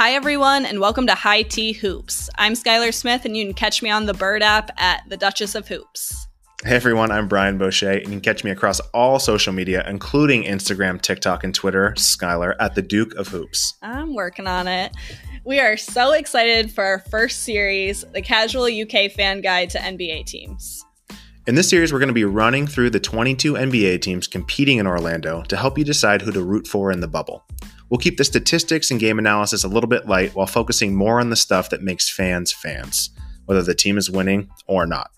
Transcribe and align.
Hi, 0.00 0.12
everyone, 0.12 0.64
and 0.64 0.80
welcome 0.80 1.06
to 1.08 1.14
High 1.14 1.42
Tea 1.42 1.72
Hoops. 1.72 2.30
I'm 2.38 2.54
Skylar 2.54 2.94
Smith, 2.94 3.26
and 3.26 3.36
you 3.36 3.44
can 3.44 3.52
catch 3.52 3.82
me 3.82 3.90
on 3.90 4.06
the 4.06 4.14
Bird 4.14 4.42
app 4.42 4.70
at 4.80 5.02
the 5.10 5.16
Duchess 5.18 5.54
of 5.54 5.68
Hoops. 5.68 6.26
Hey 6.64 6.74
everyone, 6.74 7.10
I'm 7.10 7.28
Brian 7.28 7.58
Boucher, 7.58 7.90
and 7.90 8.04
you 8.04 8.12
can 8.12 8.20
catch 8.22 8.42
me 8.42 8.50
across 8.50 8.80
all 8.94 9.18
social 9.18 9.52
media, 9.52 9.86
including 9.86 10.44
Instagram, 10.44 11.02
TikTok, 11.02 11.44
and 11.44 11.54
Twitter, 11.54 11.92
Skylar, 11.98 12.54
at 12.58 12.74
the 12.74 12.80
Duke 12.80 13.14
of 13.16 13.28
Hoops. 13.28 13.74
I'm 13.82 14.14
working 14.14 14.46
on 14.46 14.66
it. 14.66 14.96
We 15.44 15.60
are 15.60 15.76
so 15.76 16.12
excited 16.12 16.72
for 16.72 16.82
our 16.82 17.00
first 17.00 17.42
series, 17.42 18.02
the 18.14 18.22
Casual 18.22 18.68
UK 18.68 19.12
Fan 19.12 19.42
Guide 19.42 19.68
to 19.68 19.78
NBA 19.80 20.24
Teams. 20.24 20.82
In 21.46 21.56
this 21.56 21.68
series, 21.68 21.92
we're 21.92 21.98
going 21.98 22.08
to 22.08 22.14
be 22.14 22.24
running 22.24 22.66
through 22.66 22.88
the 22.88 23.00
22 23.00 23.52
NBA 23.52 24.00
teams 24.00 24.26
competing 24.26 24.78
in 24.78 24.86
Orlando 24.86 25.42
to 25.42 25.58
help 25.58 25.76
you 25.76 25.84
decide 25.84 26.22
who 26.22 26.32
to 26.32 26.42
root 26.42 26.66
for 26.66 26.90
in 26.90 27.00
the 27.00 27.08
bubble. 27.08 27.44
We'll 27.90 27.98
keep 27.98 28.16
the 28.16 28.24
statistics 28.24 28.90
and 28.90 29.00
game 29.00 29.18
analysis 29.18 29.64
a 29.64 29.68
little 29.68 29.88
bit 29.88 30.06
light 30.06 30.34
while 30.34 30.46
focusing 30.46 30.94
more 30.94 31.20
on 31.20 31.30
the 31.30 31.36
stuff 31.36 31.70
that 31.70 31.82
makes 31.82 32.08
fans 32.08 32.52
fans, 32.52 33.10
whether 33.46 33.62
the 33.62 33.74
team 33.74 33.98
is 33.98 34.08
winning 34.08 34.48
or 34.68 34.86
not. 34.86 35.10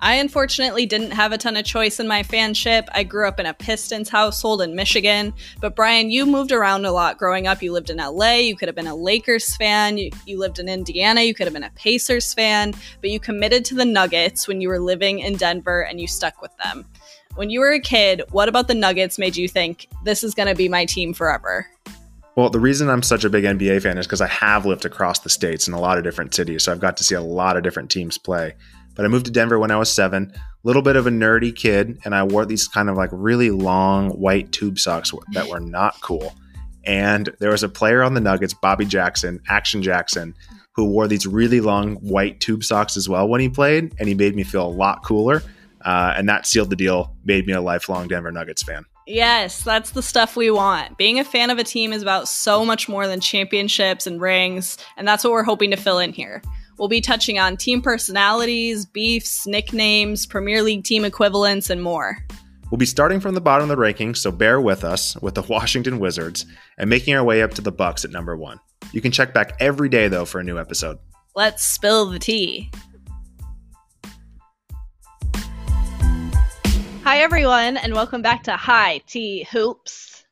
I 0.00 0.16
unfortunately 0.16 0.84
didn't 0.84 1.12
have 1.12 1.32
a 1.32 1.38
ton 1.38 1.56
of 1.56 1.64
choice 1.64 1.98
in 1.98 2.06
my 2.06 2.22
fanship. 2.22 2.88
I 2.92 3.04
grew 3.04 3.26
up 3.26 3.40
in 3.40 3.46
a 3.46 3.54
Pistons 3.54 4.10
household 4.10 4.60
in 4.60 4.76
Michigan. 4.76 5.32
But 5.62 5.74
Brian, 5.74 6.10
you 6.10 6.26
moved 6.26 6.52
around 6.52 6.84
a 6.84 6.92
lot 6.92 7.16
growing 7.16 7.46
up. 7.46 7.62
You 7.62 7.72
lived 7.72 7.88
in 7.88 7.96
LA. 7.96 8.34
You 8.34 8.54
could 8.54 8.68
have 8.68 8.76
been 8.76 8.86
a 8.86 8.94
Lakers 8.94 9.56
fan. 9.56 9.96
You, 9.96 10.10
you 10.26 10.38
lived 10.38 10.58
in 10.58 10.68
Indiana. 10.68 11.22
You 11.22 11.34
could 11.34 11.46
have 11.46 11.54
been 11.54 11.64
a 11.64 11.70
Pacers 11.70 12.34
fan. 12.34 12.74
But 13.00 13.10
you 13.10 13.18
committed 13.18 13.64
to 13.64 13.74
the 13.74 13.86
Nuggets 13.86 14.46
when 14.46 14.60
you 14.60 14.68
were 14.68 14.78
living 14.78 15.20
in 15.20 15.36
Denver 15.36 15.80
and 15.84 15.98
you 15.98 16.06
stuck 16.06 16.42
with 16.42 16.54
them. 16.58 16.84
When 17.36 17.48
you 17.48 17.60
were 17.60 17.72
a 17.72 17.80
kid, 17.80 18.22
what 18.30 18.50
about 18.50 18.68
the 18.68 18.74
Nuggets 18.74 19.18
made 19.18 19.36
you 19.36 19.48
think 19.48 19.88
this 20.04 20.22
is 20.22 20.34
going 20.34 20.48
to 20.48 20.54
be 20.54 20.68
my 20.68 20.84
team 20.84 21.14
forever? 21.14 21.66
Well, 22.36 22.50
the 22.50 22.58
reason 22.58 22.90
I'm 22.90 23.02
such 23.02 23.24
a 23.24 23.30
big 23.30 23.44
NBA 23.44 23.82
fan 23.82 23.96
is 23.96 24.06
because 24.06 24.20
I 24.20 24.26
have 24.26 24.66
lived 24.66 24.84
across 24.84 25.20
the 25.20 25.30
states 25.30 25.68
in 25.68 25.74
a 25.74 25.80
lot 25.80 25.98
of 25.98 26.04
different 26.04 26.34
cities. 26.34 26.64
So 26.64 26.72
I've 26.72 26.80
got 26.80 26.96
to 26.96 27.04
see 27.04 27.14
a 27.14 27.20
lot 27.20 27.56
of 27.56 27.62
different 27.62 27.90
teams 27.90 28.18
play. 28.18 28.54
But 28.96 29.04
I 29.04 29.08
moved 29.08 29.26
to 29.26 29.32
Denver 29.32 29.58
when 29.58 29.70
I 29.70 29.76
was 29.76 29.92
seven, 29.92 30.32
little 30.64 30.82
bit 30.82 30.96
of 30.96 31.06
a 31.06 31.10
nerdy 31.10 31.54
kid, 31.54 31.98
and 32.04 32.14
I 32.14 32.24
wore 32.24 32.44
these 32.44 32.66
kind 32.66 32.90
of 32.90 32.96
like 32.96 33.10
really 33.12 33.50
long 33.50 34.10
white 34.10 34.50
tube 34.50 34.78
socks 34.78 35.12
that 35.32 35.48
were 35.48 35.60
not 35.60 36.00
cool. 36.00 36.34
And 36.84 37.28
there 37.38 37.50
was 37.50 37.62
a 37.62 37.68
player 37.68 38.02
on 38.02 38.14
the 38.14 38.20
Nuggets, 38.20 38.54
Bobby 38.54 38.84
Jackson, 38.84 39.40
Action 39.48 39.82
Jackson, 39.82 40.34
who 40.74 40.86
wore 40.86 41.06
these 41.06 41.26
really 41.26 41.60
long 41.60 41.96
white 41.96 42.40
tube 42.40 42.64
socks 42.64 42.96
as 42.96 43.08
well 43.08 43.28
when 43.28 43.40
he 43.40 43.48
played, 43.48 43.94
and 43.98 44.08
he 44.08 44.14
made 44.14 44.34
me 44.34 44.42
feel 44.42 44.66
a 44.66 44.68
lot 44.68 45.04
cooler. 45.04 45.42
Uh, 45.84 46.14
and 46.16 46.28
that 46.28 46.46
sealed 46.46 46.70
the 46.70 46.76
deal, 46.76 47.14
made 47.24 47.46
me 47.46 47.52
a 47.52 47.60
lifelong 47.60 48.08
Denver 48.08 48.32
Nuggets 48.32 48.62
fan. 48.62 48.84
Yes, 49.06 49.62
that's 49.62 49.90
the 49.90 50.02
stuff 50.02 50.34
we 50.34 50.50
want. 50.50 50.96
Being 50.96 51.18
a 51.18 51.24
fan 51.24 51.50
of 51.50 51.58
a 51.58 51.64
team 51.64 51.92
is 51.92 52.00
about 52.00 52.26
so 52.26 52.64
much 52.64 52.88
more 52.88 53.06
than 53.06 53.20
championships 53.20 54.06
and 54.06 54.20
rings, 54.20 54.78
and 54.96 55.06
that's 55.06 55.24
what 55.24 55.32
we're 55.32 55.42
hoping 55.42 55.70
to 55.72 55.76
fill 55.76 55.98
in 55.98 56.12
here. 56.12 56.40
We'll 56.78 56.88
be 56.88 57.02
touching 57.02 57.38
on 57.38 57.56
team 57.56 57.82
personalities, 57.82 58.86
beefs, 58.86 59.46
nicknames, 59.46 60.26
Premier 60.26 60.62
League 60.62 60.84
team 60.84 61.04
equivalents, 61.04 61.68
and 61.68 61.82
more. 61.82 62.18
We'll 62.70 62.78
be 62.78 62.86
starting 62.86 63.20
from 63.20 63.34
the 63.34 63.40
bottom 63.42 63.70
of 63.70 63.76
the 63.76 63.82
rankings, 63.82 64.16
so 64.16 64.32
bear 64.32 64.60
with 64.60 64.84
us 64.84 65.20
with 65.20 65.34
the 65.34 65.42
Washington 65.48 65.98
Wizards 65.98 66.46
and 66.78 66.88
making 66.88 67.14
our 67.14 67.22
way 67.22 67.42
up 67.42 67.52
to 67.54 67.62
the 67.62 67.70
Bucks 67.70 68.04
at 68.04 68.10
number 68.10 68.36
1. 68.36 68.58
You 68.92 69.02
can 69.02 69.12
check 69.12 69.34
back 69.34 69.52
every 69.60 69.88
day 69.88 70.08
though 70.08 70.24
for 70.24 70.40
a 70.40 70.44
new 70.44 70.58
episode. 70.58 70.98
Let's 71.36 71.64
spill 71.64 72.06
the 72.06 72.18
tea. 72.18 72.70
Hi 77.04 77.18
everyone 77.18 77.76
and 77.76 77.92
welcome 77.92 78.22
back 78.22 78.44
to 78.44 78.56
High 78.56 78.96
Tea 79.06 79.46
Hoops. 79.52 80.24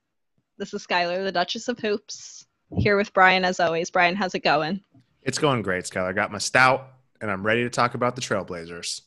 This 0.56 0.72
is 0.72 0.86
Skylar, 0.86 1.22
the 1.22 1.30
Duchess 1.30 1.68
of 1.68 1.78
Hoops, 1.78 2.46
here 2.78 2.96
with 2.96 3.12
Brian 3.12 3.44
as 3.44 3.60
always. 3.60 3.90
Brian, 3.90 4.16
how's 4.16 4.34
it 4.34 4.42
going? 4.42 4.82
It's 5.20 5.38
going 5.38 5.60
great, 5.60 5.84
Skylar. 5.84 6.08
I 6.08 6.12
got 6.14 6.32
my 6.32 6.38
stout, 6.38 6.86
and 7.20 7.30
I'm 7.30 7.44
ready 7.44 7.62
to 7.62 7.68
talk 7.68 7.92
about 7.92 8.16
the 8.16 8.22
Trailblazers. 8.22 9.02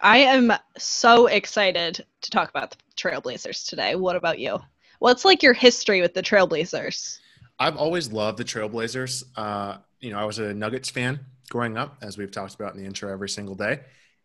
I 0.00 0.20
am 0.20 0.54
so 0.78 1.26
excited 1.26 2.02
to 2.22 2.30
talk 2.30 2.48
about 2.48 2.70
the 2.70 2.78
Trailblazers 2.96 3.68
today. 3.68 3.94
What 3.94 4.16
about 4.16 4.38
you? 4.38 4.58
What's 4.98 5.26
like 5.26 5.42
your 5.42 5.52
history 5.52 6.00
with 6.00 6.14
the 6.14 6.22
Trailblazers? 6.22 7.18
I've 7.58 7.76
always 7.76 8.10
loved 8.10 8.38
the 8.38 8.44
Trailblazers. 8.44 9.22
Uh, 9.36 9.76
you 10.00 10.12
know, 10.12 10.18
I 10.18 10.24
was 10.24 10.38
a 10.38 10.54
Nuggets 10.54 10.88
fan 10.88 11.20
growing 11.50 11.76
up, 11.76 11.98
as 12.00 12.16
we've 12.16 12.30
talked 12.30 12.54
about 12.54 12.74
in 12.74 12.80
the 12.80 12.86
intro 12.86 13.12
every 13.12 13.28
single 13.28 13.54
day. 13.54 13.80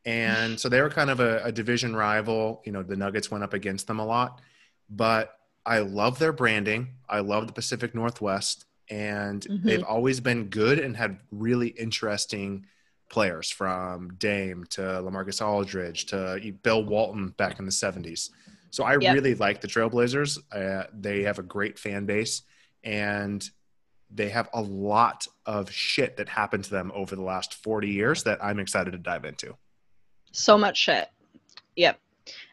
And 0.05 0.59
so 0.59 0.67
they 0.67 0.81
were 0.81 0.89
kind 0.89 1.09
of 1.09 1.19
a, 1.19 1.43
a 1.43 1.51
division 1.51 1.95
rival. 1.95 2.61
You 2.65 2.71
know, 2.71 2.83
the 2.83 2.95
Nuggets 2.95 3.29
went 3.29 3.43
up 3.43 3.53
against 3.53 3.87
them 3.87 3.99
a 3.99 4.05
lot. 4.05 4.41
But 4.89 5.35
I 5.65 5.79
love 5.79 6.19
their 6.19 6.33
branding. 6.33 6.95
I 7.07 7.19
love 7.19 7.47
the 7.47 7.53
Pacific 7.53 7.93
Northwest 7.93 8.65
and 8.91 9.41
mm-hmm. 9.41 9.65
they've 9.65 9.83
always 9.83 10.19
been 10.19 10.45
good 10.45 10.77
and 10.77 10.95
had 10.95 11.17
really 11.31 11.69
interesting 11.69 12.65
players 13.09 13.49
from 13.49 14.15
Dame 14.15 14.65
to 14.71 14.81
LaMarcus 14.81 15.45
Aldridge 15.45 16.07
to 16.07 16.53
Bill 16.61 16.83
Walton 16.83 17.29
back 17.37 17.57
in 17.57 17.65
the 17.65 17.71
70s. 17.71 18.29
So 18.69 18.83
I 18.83 18.97
yep. 18.99 19.15
really 19.15 19.35
like 19.35 19.61
the 19.61 19.67
Trailblazers. 19.67 20.37
Uh, 20.51 20.87
they 20.93 21.23
have 21.23 21.39
a 21.39 21.43
great 21.43 21.79
fan 21.79 22.05
base 22.05 22.43
and 22.83 23.49
they 24.13 24.29
have 24.29 24.49
a 24.53 24.61
lot 24.61 25.25
of 25.45 25.71
shit 25.71 26.17
that 26.17 26.27
happened 26.27 26.65
to 26.65 26.69
them 26.69 26.91
over 26.93 27.15
the 27.15 27.21
last 27.21 27.53
40 27.63 27.89
years 27.89 28.23
that 28.23 28.43
I'm 28.43 28.59
excited 28.59 28.91
to 28.91 28.97
dive 28.97 29.23
into. 29.23 29.55
So 30.31 30.57
much 30.57 30.77
shit. 30.77 31.09
Yep. 31.75 31.99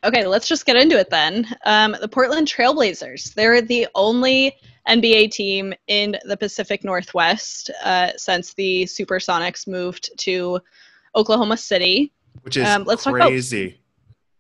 Okay, 0.05 0.27
let's 0.27 0.49
just 0.49 0.65
get 0.65 0.77
into 0.77 0.99
it 0.99 1.11
then. 1.11 1.47
Um, 1.65 1.97
the 2.01 2.09
Portland 2.09 2.47
Trailblazers. 2.47 3.35
They're 3.35 3.61
the 3.61 3.89
only 3.95 4.57
NBA 4.89 5.33
team 5.33 5.75
in 5.89 6.17
the 6.25 6.37
Pacific 6.37 6.85
Northwest 6.85 7.71
uh, 7.85 8.11
since 8.17 8.55
the 8.55 8.85
Supersonics 8.85 9.67
moved 9.67 10.11
to 10.19 10.61
Oklahoma 11.15 11.57
City. 11.57 12.13
Which 12.43 12.57
is 12.57 12.67
um, 12.67 12.85
let's 12.85 13.05
crazy. 13.05 13.71
Talk 13.71 13.73
about 13.73 13.79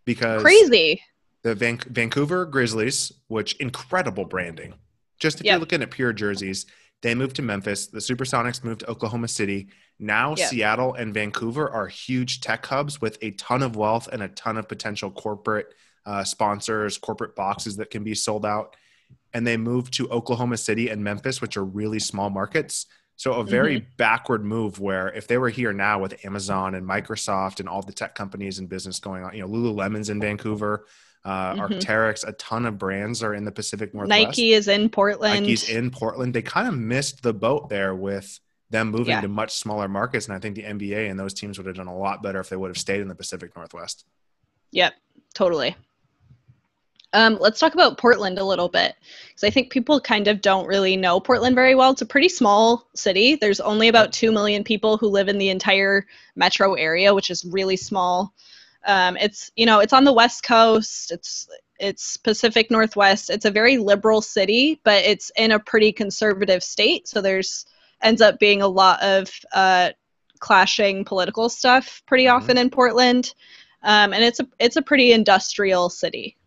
because 0.04 0.42
crazy. 0.42 1.02
The 1.42 1.54
Van- 1.54 1.78
Vancouver 1.78 2.46
Grizzlies, 2.46 3.12
which 3.28 3.54
incredible 3.56 4.24
branding. 4.24 4.74
Just 5.18 5.40
if 5.40 5.46
yep. 5.46 5.54
you're 5.54 5.60
looking 5.60 5.82
at 5.82 5.90
pure 5.90 6.12
jerseys, 6.12 6.66
they 7.02 7.14
moved 7.14 7.36
to 7.36 7.42
Memphis. 7.42 7.86
The 7.86 7.98
Supersonics 7.98 8.64
moved 8.64 8.80
to 8.80 8.90
Oklahoma 8.90 9.28
City. 9.28 9.68
Now 9.98 10.34
yep. 10.36 10.48
Seattle 10.48 10.94
and 10.94 11.14
Vancouver 11.14 11.70
are 11.70 11.86
huge 11.86 12.40
tech 12.40 12.64
hubs 12.66 13.00
with 13.00 13.18
a 13.22 13.32
ton 13.32 13.62
of 13.62 13.76
wealth 13.76 14.08
and 14.12 14.22
a 14.22 14.28
ton 14.28 14.56
of 14.56 14.68
potential 14.68 15.10
corporate 15.10 15.74
uh, 16.06 16.24
sponsors, 16.24 16.98
corporate 16.98 17.36
boxes 17.36 17.76
that 17.76 17.90
can 17.90 18.02
be 18.02 18.14
sold 18.14 18.46
out 18.46 18.74
and 19.34 19.46
they 19.46 19.56
moved 19.56 19.92
to 19.94 20.08
Oklahoma 20.08 20.56
City 20.56 20.88
and 20.88 21.02
Memphis, 21.02 21.40
which 21.40 21.56
are 21.56 21.64
really 21.64 21.98
small 21.98 22.30
markets. 22.30 22.86
So 23.18 23.32
a 23.32 23.44
very 23.44 23.80
mm-hmm. 23.80 23.88
backward 23.96 24.44
move 24.44 24.78
where 24.78 25.08
if 25.08 25.26
they 25.26 25.38
were 25.38 25.48
here 25.48 25.72
now 25.72 25.98
with 25.98 26.24
Amazon 26.24 26.76
and 26.76 26.86
Microsoft 26.86 27.58
and 27.58 27.68
all 27.68 27.82
the 27.82 27.92
tech 27.92 28.14
companies 28.14 28.60
and 28.60 28.68
business 28.68 29.00
going 29.00 29.24
on, 29.24 29.34
you 29.34 29.42
know, 29.42 29.48
Lululemon's 29.48 30.08
in 30.08 30.20
Vancouver, 30.20 30.86
uh, 31.24 31.54
mm-hmm. 31.54 31.62
Arc'teryx, 31.62 32.24
a 32.28 32.32
ton 32.34 32.64
of 32.64 32.78
brands 32.78 33.24
are 33.24 33.34
in 33.34 33.44
the 33.44 33.50
Pacific 33.50 33.92
Northwest. 33.92 34.24
Nike 34.24 34.52
is 34.52 34.68
in 34.68 34.88
Portland. 34.88 35.40
Nike's 35.40 35.68
in 35.68 35.90
Portland. 35.90 36.32
They 36.32 36.42
kind 36.42 36.68
of 36.68 36.74
missed 36.78 37.24
the 37.24 37.34
boat 37.34 37.68
there 37.68 37.92
with 37.92 38.38
them 38.70 38.92
moving 38.92 39.08
yeah. 39.08 39.20
to 39.20 39.28
much 39.28 39.56
smaller 39.56 39.88
markets. 39.88 40.26
And 40.26 40.36
I 40.36 40.38
think 40.38 40.54
the 40.54 40.62
NBA 40.62 41.10
and 41.10 41.18
those 41.18 41.34
teams 41.34 41.58
would 41.58 41.66
have 41.66 41.74
done 41.74 41.88
a 41.88 41.98
lot 41.98 42.22
better 42.22 42.38
if 42.38 42.48
they 42.48 42.56
would 42.56 42.68
have 42.68 42.78
stayed 42.78 43.00
in 43.00 43.08
the 43.08 43.16
Pacific 43.16 43.56
Northwest. 43.56 44.04
Yep, 44.70 44.94
totally. 45.34 45.74
Um, 47.14 47.38
let's 47.40 47.58
talk 47.58 47.74
about 47.74 47.96
Portland 47.96 48.38
a 48.38 48.44
little 48.44 48.68
bit 48.68 48.94
because 49.28 49.44
I 49.44 49.50
think 49.50 49.72
people 49.72 49.98
kind 50.00 50.28
of 50.28 50.42
don't 50.42 50.66
really 50.66 50.96
know 50.96 51.18
Portland 51.18 51.54
very 51.54 51.74
well. 51.74 51.90
It's 51.90 52.02
a 52.02 52.06
pretty 52.06 52.28
small 52.28 52.86
city. 52.94 53.34
There's 53.34 53.60
only 53.60 53.88
about 53.88 54.12
2 54.12 54.30
million 54.30 54.62
people 54.62 54.98
who 54.98 55.08
live 55.08 55.28
in 55.28 55.38
the 55.38 55.48
entire 55.48 56.06
metro 56.36 56.74
area, 56.74 57.14
which 57.14 57.30
is 57.30 57.46
really 57.46 57.76
small. 57.76 58.34
Um, 58.84 59.16
it's, 59.16 59.50
you 59.56 59.64
know, 59.64 59.80
it's 59.80 59.94
on 59.94 60.04
the 60.04 60.12
West 60.12 60.42
Coast. 60.42 61.10
It's, 61.10 61.48
it's 61.80 62.18
Pacific 62.18 62.70
Northwest. 62.70 63.30
It's 63.30 63.46
a 63.46 63.50
very 63.50 63.78
liberal 63.78 64.20
city, 64.20 64.80
but 64.84 65.02
it's 65.04 65.30
in 65.36 65.52
a 65.52 65.58
pretty 65.58 65.92
conservative 65.92 66.62
state. 66.62 67.08
So 67.08 67.22
there's 67.22 67.64
ends 68.02 68.20
up 68.20 68.38
being 68.38 68.62
a 68.62 68.68
lot 68.68 69.02
of 69.02 69.30
uh, 69.54 69.90
clashing 70.40 71.04
political 71.04 71.48
stuff 71.48 72.02
pretty 72.06 72.24
mm-hmm. 72.24 72.36
often 72.36 72.58
in 72.58 72.68
Portland. 72.70 73.34
Um, 73.82 74.12
and 74.12 74.24
it's 74.24 74.40
a 74.40 74.48
it's 74.58 74.76
a 74.76 74.82
pretty 74.82 75.12
industrial 75.12 75.88
city 75.88 76.37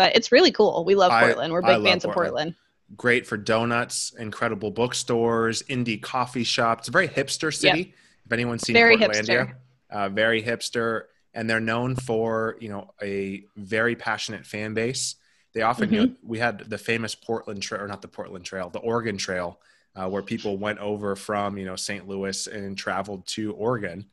but 0.00 0.16
it's 0.16 0.32
really 0.32 0.50
cool. 0.50 0.82
We 0.86 0.94
love 0.94 1.12
Portland. 1.12 1.52
We're 1.52 1.60
big 1.60 1.84
fans 1.84 2.04
Portland. 2.04 2.04
of 2.04 2.14
Portland. 2.14 2.54
Great 2.96 3.26
for 3.26 3.36
donuts, 3.36 4.14
incredible 4.18 4.70
bookstores, 4.70 5.62
indie 5.64 6.00
coffee 6.00 6.42
shops. 6.42 6.80
It's 6.80 6.88
a 6.88 6.92
very 6.92 7.06
hipster 7.06 7.54
city. 7.54 7.78
Yep. 7.78 7.88
If 8.24 8.32
anyone's 8.32 8.62
seen 8.62 8.72
very 8.72 8.96
Portlandia, 8.96 9.56
uh, 9.90 10.08
very 10.08 10.42
hipster, 10.42 11.02
and 11.34 11.50
they're 11.50 11.60
known 11.60 11.96
for 11.96 12.56
you 12.60 12.70
know 12.70 12.94
a 13.02 13.44
very 13.56 13.94
passionate 13.94 14.46
fan 14.46 14.72
base. 14.72 15.16
They 15.52 15.60
often, 15.60 15.90
mm-hmm. 15.90 16.04
mm-hmm. 16.04 16.28
we 16.28 16.38
had 16.38 16.60
the 16.70 16.78
famous 16.78 17.14
Portland 17.14 17.62
Trail, 17.62 17.82
or 17.82 17.86
not 17.86 18.00
the 18.00 18.08
Portland 18.08 18.46
Trail, 18.46 18.70
the 18.70 18.78
Oregon 18.78 19.18
Trail, 19.18 19.60
uh, 19.94 20.08
where 20.08 20.22
people 20.22 20.56
went 20.56 20.78
over 20.78 21.14
from 21.14 21.58
you 21.58 21.66
know 21.66 21.76
St. 21.76 22.08
Louis 22.08 22.46
and 22.46 22.76
traveled 22.78 23.26
to 23.28 23.52
Oregon 23.52 24.06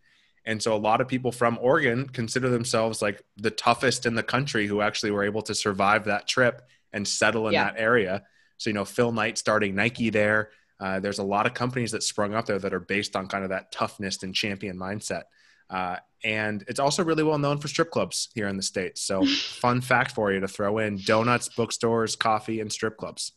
and 0.48 0.64
so 0.64 0.74
a 0.74 0.78
lot 0.78 1.02
of 1.02 1.10
people 1.10 1.32
from 1.34 1.60
Oregon 1.62 2.08
consider 2.08 2.50
themselves 2.50 3.02
like 3.02 3.22
the 3.36 3.52
toughest 3.52 4.06
in 4.06 4.16
the 4.16 4.24
country 4.24 4.66
who 4.66 4.80
actually 4.80 5.12
were 5.12 5.26
able 5.26 5.42
to 5.42 5.54
survive 5.54 6.06
that 6.06 6.26
trip 6.26 6.62
and 6.94 7.06
settle 7.06 7.48
in 7.48 7.54
yeah. 7.54 7.66
that 7.66 7.76
area. 7.78 8.24
So, 8.58 8.70
you 8.70 8.74
know, 8.74 8.86
Phil 8.86 9.12
Knight 9.12 9.38
starting 9.38 9.76
Nike 9.76 10.10
there, 10.10 10.52
uh, 10.80 11.02
there's 11.02 11.20
a 11.20 11.24
lot 11.24 11.48
of 11.48 11.54
companies 11.54 11.92
that 11.92 12.02
sprung 12.02 12.34
up 12.34 12.46
there 12.46 12.60
that 12.60 12.74
are 12.74 12.80
based 12.80 13.18
on 13.18 13.28
kind 13.28 13.44
of 13.44 13.50
that 13.50 13.74
toughness 13.74 14.24
and 14.24 14.34
champion 14.34 14.78
mindset. 14.78 15.24
Uh, 15.70 15.98
and 16.24 16.64
it's 16.70 16.80
also 16.80 17.04
really 17.04 17.24
well 17.24 17.38
known 17.38 17.58
for 17.58 17.68
strip 17.68 17.92
clubs 17.92 18.30
here 18.34 18.48
in 18.48 18.56
the 18.56 18.64
States. 18.64 19.02
So, 19.02 19.26
fun 19.26 19.82
fact 19.82 20.12
for 20.12 20.32
you 20.32 20.40
to 20.40 20.48
throw 20.48 20.78
in 20.78 20.98
donuts, 21.06 21.50
bookstores, 21.50 22.16
coffee, 22.16 22.62
and 22.62 22.72
strip 22.72 22.96
clubs. 22.96 23.34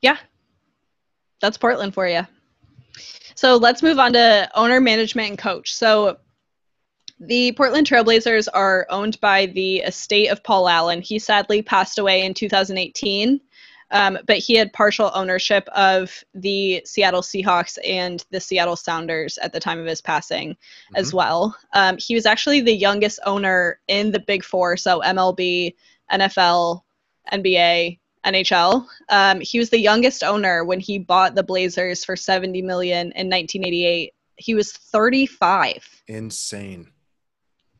Yeah, 0.00 0.16
that's 1.42 1.58
Portland 1.58 1.92
for 1.92 2.08
you. 2.08 2.26
So, 3.34 3.56
let's 3.56 3.82
move 3.82 3.98
on 3.98 4.12
to 4.14 4.50
owner, 4.54 4.80
management, 4.80 5.30
and 5.30 5.38
coach. 5.38 5.74
So, 5.74 6.18
the 7.20 7.52
Portland 7.52 7.86
Trailblazers 7.86 8.48
are 8.52 8.86
owned 8.90 9.20
by 9.20 9.46
the 9.46 9.78
estate 9.78 10.28
of 10.28 10.42
Paul 10.42 10.68
Allen. 10.68 11.00
He 11.00 11.18
sadly 11.18 11.62
passed 11.62 11.98
away 11.98 12.24
in 12.24 12.34
2018. 12.34 13.40
Um, 13.90 14.18
but 14.26 14.38
he 14.38 14.56
had 14.56 14.72
partial 14.72 15.10
ownership 15.14 15.68
of 15.68 16.24
the 16.34 16.82
Seattle 16.84 17.20
Seahawks 17.20 17.78
and 17.86 18.24
the 18.30 18.40
Seattle 18.40 18.76
Sounders 18.76 19.38
at 19.38 19.52
the 19.52 19.60
time 19.60 19.78
of 19.78 19.86
his 19.86 20.00
passing 20.00 20.50
mm-hmm. 20.50 20.96
as 20.96 21.14
well. 21.14 21.56
Um, 21.74 21.96
he 21.98 22.14
was 22.14 22.26
actually 22.26 22.60
the 22.60 22.74
youngest 22.74 23.20
owner 23.24 23.78
in 23.86 24.10
the 24.10 24.18
Big 24.18 24.42
Four, 24.42 24.76
so 24.76 25.00
MLB, 25.00 25.74
NFL, 26.10 26.80
NBA, 27.32 27.98
NHL. 28.24 28.86
Um, 29.08 29.40
he 29.40 29.58
was 29.58 29.70
the 29.70 29.78
youngest 29.78 30.22
owner 30.22 30.64
when 30.64 30.80
he 30.80 30.98
bought 30.98 31.34
the 31.34 31.42
Blazers 31.42 32.04
for 32.04 32.16
70 32.16 32.62
million 32.62 33.12
in 33.12 33.28
1988. 33.28 34.12
He 34.36 34.54
was 34.54 34.72
35. 34.72 36.02
Insane. 36.08 36.90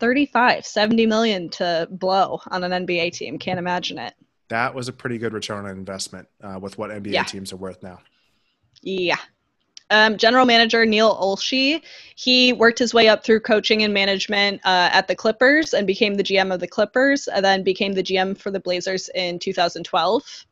35, 0.00 0.67
70 0.67 1.06
million 1.06 1.49
to 1.50 1.88
blow 1.91 2.41
on 2.49 2.64
an 2.64 2.87
NBA 2.87 3.12
team. 3.12 3.38
Can't 3.38 3.58
imagine 3.58 3.99
it 3.99 4.14
that 4.49 4.75
was 4.75 4.88
a 4.88 4.93
pretty 4.93 5.19
good 5.19 5.32
return 5.32 5.64
on 5.64 5.73
investment 5.73 6.29
uh, 6.43 6.58
with 6.61 6.79
what 6.79 6.90
NBA 6.90 7.12
yeah. 7.12 7.25
teams 7.25 7.52
are 7.52 7.56
worth 7.56 7.82
now. 7.82 7.99
Yeah. 8.82 9.19
Um, 9.91 10.17
General 10.17 10.47
Manager 10.47 10.87
Neil 10.87 11.15
Olshey, 11.17 11.83
he 12.17 12.53
worked 12.53 12.79
his 12.79 12.95
way 12.95 13.09
up 13.09 13.25
through 13.25 13.41
coaching 13.41 13.83
and 13.83 13.93
management 13.93 14.61
uh, 14.65 14.89
at 14.93 15.09
the 15.09 15.15
Clippers 15.15 15.75
and 15.75 15.87
became 15.87 16.15
the 16.15 16.25
GM 16.25 16.53
of 16.53 16.61
the 16.61 16.67
Clippers, 16.67 17.29
and 17.29 17.45
then 17.45 17.63
became 17.63 17.93
the 17.93 18.03
GM 18.03 18.37
for 18.37 18.51
the 18.51 18.61
Blazers 18.61 19.11
in 19.15 19.39
2012. 19.39 20.47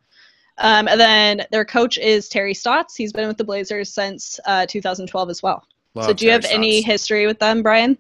Um, 0.59 0.87
and 0.87 1.01
then 1.01 1.47
their 1.51 1.65
coach 1.65 1.99
is 1.99 2.29
Terry 2.29 2.55
Stotts. 2.55 2.95
He's 2.95 3.13
been 3.13 3.27
with 3.27 3.39
the 3.39 3.45
Blazers 3.45 3.93
since 3.93 4.39
uh, 4.45 4.67
2012 4.67 5.31
as 5.31 5.43
well. 5.43 5.67
Love 5.95 6.07
so, 6.07 6.13
do 6.13 6.27
you 6.27 6.33
have 6.33 6.45
Stotts. 6.45 6.55
any 6.55 6.83
history 6.83 7.27
with 7.27 7.39
them, 7.39 7.63
Brian? 7.63 7.99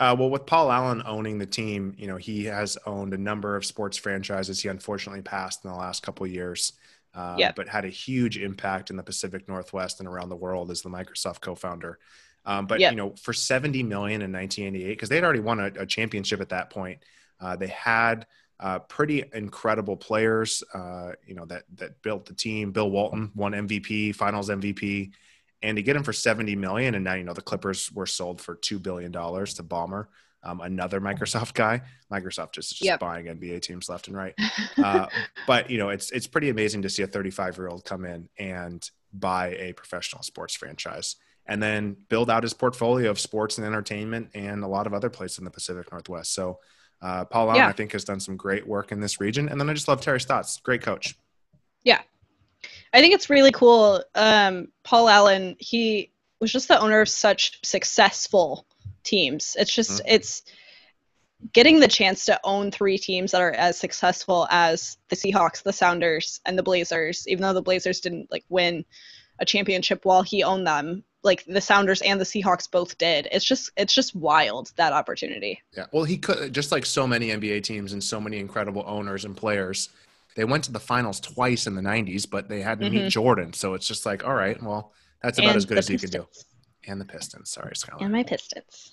Uh, 0.00 0.14
well, 0.16 0.30
with 0.30 0.46
Paul 0.46 0.70
Allen 0.70 1.02
owning 1.06 1.38
the 1.38 1.46
team, 1.46 1.94
you 1.98 2.06
know 2.06 2.16
he 2.16 2.44
has 2.44 2.78
owned 2.86 3.14
a 3.14 3.18
number 3.18 3.56
of 3.56 3.64
sports 3.64 3.96
franchises. 3.96 4.60
He 4.60 4.68
unfortunately 4.68 5.22
passed 5.22 5.64
in 5.64 5.70
the 5.70 5.76
last 5.76 6.04
couple 6.04 6.26
years, 6.26 6.74
uh, 7.14 7.36
yep. 7.38 7.56
but 7.56 7.68
had 7.68 7.84
a 7.84 7.88
huge 7.88 8.38
impact 8.38 8.90
in 8.90 8.96
the 8.96 9.02
Pacific 9.02 9.48
Northwest 9.48 10.00
and 10.00 10.08
around 10.08 10.28
the 10.28 10.36
world 10.36 10.70
as 10.70 10.82
the 10.82 10.90
Microsoft 10.90 11.40
co-founder. 11.40 11.98
Um, 12.44 12.66
but 12.66 12.80
yep. 12.80 12.92
you 12.92 12.96
know, 12.96 13.14
for 13.20 13.32
seventy 13.32 13.82
million 13.82 14.22
in 14.22 14.32
1988, 14.32 14.88
because 14.90 15.08
they'd 15.08 15.24
already 15.24 15.40
won 15.40 15.60
a, 15.60 15.66
a, 15.80 15.86
championship 15.86 16.40
at 16.40 16.48
that 16.50 16.70
point, 16.70 17.02
uh, 17.40 17.56
they 17.56 17.66
had 17.66 18.26
uh, 18.60 18.78
pretty 18.78 19.24
incredible 19.34 19.96
players. 19.96 20.62
Uh, 20.72 21.12
you 21.26 21.34
know 21.34 21.44
that 21.46 21.64
that 21.74 22.00
built 22.02 22.26
the 22.26 22.34
team. 22.34 22.72
Bill 22.72 22.90
Walton 22.90 23.32
won 23.34 23.52
MVP, 23.52 24.14
Finals 24.14 24.48
MVP 24.48 25.12
and 25.62 25.76
to 25.76 25.82
get 25.82 25.96
him 25.96 26.02
for 26.02 26.12
70 26.12 26.54
million 26.56 26.94
and 26.94 27.04
now 27.04 27.14
you 27.14 27.24
know 27.24 27.32
the 27.32 27.42
clippers 27.42 27.90
were 27.92 28.06
sold 28.06 28.40
for 28.40 28.54
2 28.54 28.78
billion 28.78 29.10
dollars 29.10 29.54
to 29.54 29.62
Ballmer 29.62 30.06
um, 30.42 30.60
another 30.60 31.00
microsoft 31.00 31.54
guy 31.54 31.80
microsoft 32.12 32.52
just, 32.52 32.70
just 32.70 32.84
yep. 32.84 33.00
buying 33.00 33.26
nba 33.26 33.60
teams 33.60 33.88
left 33.88 34.08
and 34.08 34.16
right 34.16 34.34
uh, 34.84 35.06
but 35.46 35.70
you 35.70 35.78
know 35.78 35.88
it's 35.88 36.10
it's 36.10 36.26
pretty 36.26 36.48
amazing 36.48 36.82
to 36.82 36.90
see 36.90 37.02
a 37.02 37.06
35 37.06 37.56
year 37.56 37.68
old 37.68 37.84
come 37.84 38.04
in 38.04 38.28
and 38.38 38.90
buy 39.12 39.48
a 39.54 39.72
professional 39.72 40.22
sports 40.22 40.54
franchise 40.54 41.16
and 41.46 41.62
then 41.62 41.96
build 42.08 42.28
out 42.28 42.42
his 42.42 42.52
portfolio 42.52 43.10
of 43.10 43.18
sports 43.18 43.58
and 43.58 43.66
entertainment 43.66 44.28
and 44.34 44.62
a 44.62 44.68
lot 44.68 44.86
of 44.86 44.92
other 44.92 45.10
places 45.10 45.38
in 45.38 45.44
the 45.44 45.50
pacific 45.50 45.90
northwest 45.90 46.34
so 46.34 46.58
uh, 47.00 47.24
paul 47.24 47.48
Allen, 47.48 47.56
yeah. 47.56 47.68
i 47.68 47.72
think 47.72 47.92
has 47.92 48.04
done 48.04 48.20
some 48.20 48.36
great 48.36 48.66
work 48.66 48.92
in 48.92 49.00
this 49.00 49.20
region 49.20 49.48
and 49.48 49.60
then 49.60 49.68
i 49.68 49.72
just 49.72 49.88
love 49.88 50.00
terry 50.00 50.20
stotts 50.20 50.58
great 50.60 50.82
coach 50.82 51.16
yeah 51.84 52.00
I 52.92 53.00
think 53.00 53.14
it's 53.14 53.30
really 53.30 53.52
cool. 53.52 54.02
Um, 54.14 54.68
Paul 54.84 55.08
Allen, 55.08 55.56
he 55.58 56.12
was 56.40 56.52
just 56.52 56.68
the 56.68 56.80
owner 56.80 57.00
of 57.00 57.08
such 57.08 57.58
successful 57.64 58.66
teams. 59.08 59.56
It's 59.58 59.72
just 59.72 59.90
mm-hmm. 59.90 60.14
it's 60.14 60.42
getting 61.52 61.80
the 61.80 61.88
chance 61.88 62.24
to 62.26 62.40
own 62.44 62.70
three 62.70 62.98
teams 62.98 63.32
that 63.32 63.40
are 63.40 63.52
as 63.52 63.78
successful 63.78 64.46
as 64.50 64.98
the 65.08 65.16
Seahawks, 65.16 65.62
the 65.62 65.72
Sounders, 65.72 66.40
and 66.46 66.58
the 66.58 66.62
Blazers. 66.62 67.26
Even 67.28 67.42
though 67.42 67.52
the 67.52 67.62
Blazers 67.62 68.00
didn't 68.00 68.30
like 68.30 68.44
win 68.48 68.84
a 69.38 69.44
championship 69.44 70.04
while 70.04 70.22
he 70.22 70.42
owned 70.42 70.66
them, 70.66 71.04
like 71.22 71.44
the 71.44 71.60
Sounders 71.60 72.02
and 72.02 72.20
the 72.20 72.24
Seahawks 72.24 72.70
both 72.70 72.98
did. 72.98 73.28
It's 73.30 73.44
just 73.44 73.70
it's 73.76 73.94
just 73.94 74.14
wild 74.14 74.72
that 74.76 74.92
opportunity. 74.92 75.62
Yeah. 75.76 75.86
Well, 75.92 76.04
he 76.04 76.18
could 76.18 76.52
just 76.52 76.72
like 76.72 76.86
so 76.86 77.06
many 77.06 77.28
NBA 77.28 77.62
teams 77.62 77.92
and 77.92 78.02
so 78.02 78.20
many 78.20 78.38
incredible 78.38 78.84
owners 78.86 79.24
and 79.24 79.36
players 79.36 79.88
they 80.38 80.44
went 80.44 80.62
to 80.62 80.72
the 80.72 80.78
finals 80.78 81.18
twice 81.18 81.66
in 81.66 81.74
the 81.74 81.82
90s, 81.82 82.24
but 82.30 82.48
they 82.48 82.62
had 82.62 82.78
to 82.78 82.86
mm-hmm. 82.86 82.94
meet 82.94 83.08
Jordan. 83.10 83.52
So 83.52 83.74
it's 83.74 83.88
just 83.88 84.06
like, 84.06 84.24
all 84.24 84.34
right, 84.34 84.62
well, 84.62 84.92
that's 85.20 85.36
about 85.36 85.48
and 85.48 85.56
as 85.56 85.64
good 85.64 85.78
as 85.78 85.90
you 85.90 85.98
can 85.98 86.10
do. 86.10 86.28
And 86.86 87.00
the 87.00 87.04
Pistons. 87.04 87.50
Sorry, 87.50 87.72
Skylar. 87.72 88.02
And 88.02 88.12
my 88.12 88.22
Pistons. 88.22 88.92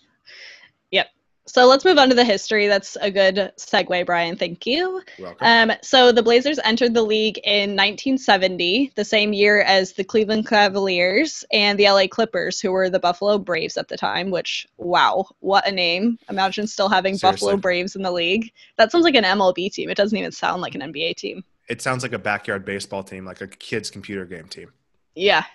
Yep. 0.91 1.07
So 1.47 1.67
let's 1.67 1.85
move 1.85 1.99
on 1.99 2.09
to 2.09 2.15
the 2.15 2.25
history. 2.25 2.65
That's 2.67 2.97
a 2.99 3.11
good 3.11 3.51
segue, 3.57 4.05
Brian. 4.07 4.35
Thank 4.35 4.65
you. 4.65 5.03
Um, 5.41 5.71
so 5.83 6.11
the 6.11 6.23
Blazers 6.23 6.59
entered 6.63 6.95
the 6.95 7.03
league 7.03 7.37
in 7.43 7.71
1970, 7.71 8.93
the 8.95 9.05
same 9.05 9.31
year 9.31 9.61
as 9.61 9.93
the 9.93 10.03
Cleveland 10.03 10.47
Cavaliers 10.47 11.45
and 11.51 11.77
the 11.77 11.85
LA 11.85 12.07
Clippers, 12.07 12.59
who 12.59 12.71
were 12.71 12.89
the 12.89 12.99
Buffalo 12.99 13.37
Braves 13.37 13.77
at 13.77 13.89
the 13.89 13.97
time. 13.97 14.31
Which, 14.31 14.67
wow, 14.77 15.27
what 15.39 15.67
a 15.67 15.71
name! 15.71 16.17
Imagine 16.29 16.65
still 16.65 16.89
having 16.89 17.15
Seriously. 17.15 17.45
Buffalo 17.45 17.61
Braves 17.61 17.95
in 17.95 18.01
the 18.01 18.11
league. 18.11 18.51
That 18.77 18.91
sounds 18.91 19.03
like 19.03 19.15
an 19.15 19.23
MLB 19.23 19.71
team. 19.71 19.89
It 19.91 19.97
doesn't 19.97 20.17
even 20.17 20.31
sound 20.31 20.63
like 20.63 20.73
an 20.73 20.81
NBA 20.81 21.15
team. 21.15 21.43
It 21.69 21.79
sounds 21.81 22.01
like 22.01 22.13
a 22.13 22.19
backyard 22.19 22.65
baseball 22.65 23.03
team, 23.03 23.23
like 23.23 23.41
a 23.41 23.47
kid's 23.47 23.91
computer 23.91 24.25
game 24.25 24.47
team. 24.47 24.71
Yeah, 25.13 25.45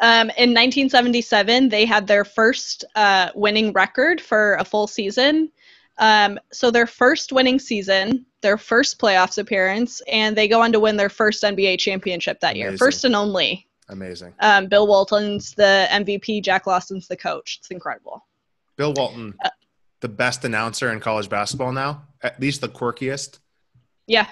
um, 0.00 0.30
in 0.30 0.50
1977, 0.50 1.68
they 1.68 1.84
had 1.84 2.06
their 2.06 2.24
first 2.24 2.84
uh, 2.94 3.30
winning 3.34 3.72
record 3.72 4.20
for 4.20 4.54
a 4.54 4.64
full 4.64 4.86
season. 4.86 5.50
Um, 5.98 6.40
so 6.52 6.70
their 6.70 6.86
first 6.86 7.32
winning 7.32 7.58
season, 7.58 8.26
their 8.40 8.58
first 8.58 8.98
playoffs 8.98 9.38
appearance, 9.38 10.02
and 10.10 10.36
they 10.36 10.48
go 10.48 10.60
on 10.60 10.72
to 10.72 10.80
win 10.80 10.96
their 10.96 11.08
first 11.08 11.42
NBA 11.42 11.78
championship 11.78 12.40
that 12.40 12.56
Amazing. 12.56 12.70
year, 12.70 12.78
first 12.78 13.04
and 13.04 13.14
only. 13.14 13.68
Amazing. 13.88 14.34
Um, 14.40 14.66
Bill 14.66 14.86
Walton's 14.86 15.54
the 15.54 15.86
MVP. 15.90 16.42
Jack 16.42 16.66
Lawson's 16.66 17.06
the 17.06 17.16
coach. 17.16 17.58
It's 17.60 17.70
incredible. 17.70 18.26
Bill 18.76 18.92
Walton, 18.94 19.34
uh, 19.44 19.50
the 20.00 20.08
best 20.08 20.44
announcer 20.44 20.90
in 20.90 21.00
college 21.00 21.28
basketball 21.28 21.70
now, 21.70 22.02
at 22.22 22.40
least 22.40 22.60
the 22.60 22.68
quirkiest. 22.68 23.38
Yeah. 24.06 24.26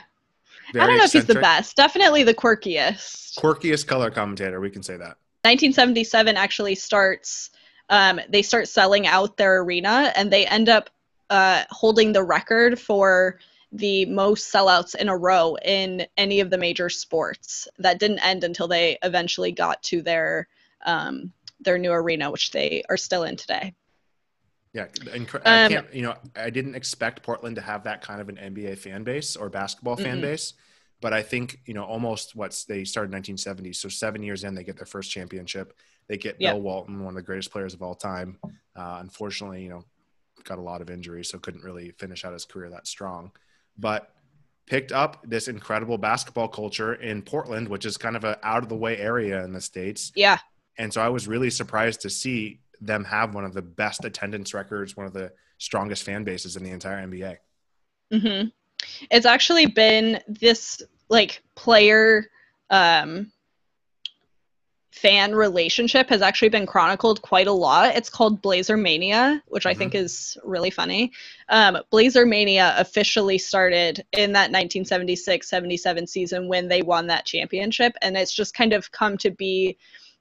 Very 0.72 0.84
I 0.84 0.86
don't 0.88 0.98
know 0.98 1.04
eccentric. 1.04 1.22
if 1.22 1.28
he's 1.28 1.34
the 1.34 1.40
best. 1.40 1.76
Definitely 1.76 2.24
the 2.24 2.34
quirkiest. 2.34 3.38
Quirkiest 3.38 3.86
color 3.86 4.10
commentator. 4.10 4.60
We 4.60 4.70
can 4.70 4.82
say 4.82 4.96
that. 4.96 5.16
1977 5.44 6.36
actually 6.36 6.74
starts. 6.76 7.50
Um, 7.88 8.20
they 8.28 8.42
start 8.42 8.68
selling 8.68 9.06
out 9.06 9.36
their 9.36 9.60
arena, 9.60 10.12
and 10.14 10.32
they 10.32 10.46
end 10.46 10.68
up 10.68 10.88
uh, 11.30 11.64
holding 11.70 12.12
the 12.12 12.22
record 12.22 12.78
for 12.78 13.38
the 13.72 14.04
most 14.06 14.52
sellouts 14.52 14.94
in 14.94 15.08
a 15.08 15.16
row 15.16 15.56
in 15.64 16.06
any 16.16 16.40
of 16.40 16.50
the 16.50 16.58
major 16.58 16.88
sports. 16.88 17.66
That 17.78 17.98
didn't 17.98 18.20
end 18.20 18.44
until 18.44 18.68
they 18.68 18.98
eventually 19.02 19.50
got 19.50 19.82
to 19.84 20.00
their 20.00 20.46
um, 20.84 21.32
their 21.58 21.78
new 21.78 21.92
arena, 21.92 22.30
which 22.30 22.52
they 22.52 22.84
are 22.88 22.96
still 22.96 23.24
in 23.24 23.36
today. 23.36 23.74
Yeah, 24.72 24.86
um, 25.12 25.26
can't. 25.68 25.94
You 25.94 26.02
know, 26.02 26.14
I 26.36 26.50
didn't 26.50 26.76
expect 26.76 27.22
Portland 27.22 27.56
to 27.56 27.62
have 27.62 27.84
that 27.84 28.00
kind 28.00 28.20
of 28.20 28.28
an 28.28 28.36
NBA 28.36 28.78
fan 28.78 29.02
base 29.02 29.36
or 29.36 29.48
basketball 29.48 29.96
fan 29.96 30.14
mm-hmm. 30.14 30.22
base 30.22 30.54
but 31.02 31.12
I 31.12 31.20
think 31.20 31.60
you 31.66 31.74
know 31.74 31.84
almost 31.84 32.34
what's 32.34 32.64
they 32.64 32.84
started 32.84 33.10
in 33.10 33.16
1970, 33.16 33.74
so 33.74 33.90
seven 33.90 34.22
years 34.22 34.44
in 34.44 34.54
they 34.54 34.64
get 34.64 34.76
their 34.76 34.86
first 34.86 35.10
championship. 35.10 35.76
They 36.08 36.16
get 36.16 36.36
yep. 36.40 36.54
Bill 36.54 36.62
Walton, 36.62 37.04
one 37.04 37.10
of 37.10 37.16
the 37.16 37.22
greatest 37.22 37.50
players 37.50 37.74
of 37.74 37.82
all 37.82 37.94
time. 37.94 38.38
Uh, 38.74 38.98
unfortunately, 39.00 39.62
you 39.62 39.68
know, 39.68 39.84
got 40.44 40.58
a 40.58 40.62
lot 40.62 40.80
of 40.80 40.88
injuries, 40.88 41.28
so 41.28 41.38
couldn't 41.38 41.64
really 41.64 41.90
finish 41.98 42.24
out 42.24 42.32
his 42.32 42.44
career 42.44 42.70
that 42.70 42.86
strong. 42.86 43.32
But 43.76 44.14
picked 44.66 44.92
up 44.92 45.18
this 45.28 45.48
incredible 45.48 45.98
basketball 45.98 46.48
culture 46.48 46.94
in 46.94 47.20
Portland, 47.20 47.68
which 47.68 47.84
is 47.84 47.96
kind 47.96 48.16
of 48.16 48.24
a 48.24 48.38
out 48.46 48.62
of 48.62 48.68
the 48.68 48.76
way 48.76 48.96
area 48.96 49.44
in 49.44 49.52
the 49.52 49.60
states. 49.60 50.12
Yeah. 50.14 50.38
And 50.78 50.92
so 50.92 51.02
I 51.02 51.08
was 51.08 51.28
really 51.28 51.50
surprised 51.50 52.00
to 52.02 52.10
see 52.10 52.60
them 52.80 53.04
have 53.04 53.34
one 53.34 53.44
of 53.44 53.54
the 53.54 53.62
best 53.62 54.04
attendance 54.04 54.54
records, 54.54 54.96
one 54.96 55.06
of 55.06 55.12
the 55.12 55.32
strongest 55.58 56.04
fan 56.04 56.24
bases 56.24 56.56
in 56.56 56.64
the 56.64 56.70
entire 56.70 57.06
NBA. 57.06 57.36
Mm-hmm. 58.12 58.48
It's 59.10 59.26
actually 59.26 59.66
been 59.66 60.20
this 60.26 60.82
like 61.08 61.42
player 61.54 62.26
um 62.70 63.32
fan 65.02 65.34
relationship 65.34 66.08
has 66.10 66.22
actually 66.22 66.50
been 66.50 66.66
chronicled 66.66 67.22
quite 67.22 67.48
a 67.48 67.52
lot. 67.52 67.96
It's 67.96 68.08
called 68.08 68.40
Blazer 68.40 68.76
Mania, 68.76 69.42
which 69.48 69.66
I 69.66 69.74
think 69.74 69.96
is 69.96 70.38
really 70.44 70.70
funny. 70.70 71.10
Um, 71.48 71.78
Blazer 71.90 72.24
Mania 72.24 72.74
officially 72.76 73.36
started 73.38 74.04
in 74.12 74.32
that 74.32 74.52
1976 74.52 75.48
77 75.48 76.06
season 76.06 76.46
when 76.46 76.68
they 76.68 76.82
won 76.82 77.08
that 77.08 77.24
championship. 77.24 77.94
And 78.00 78.16
it's 78.16 78.34
just 78.34 78.54
kind 78.54 78.72
of 78.72 78.92
come 78.92 79.16
to 79.18 79.30
be 79.30 79.76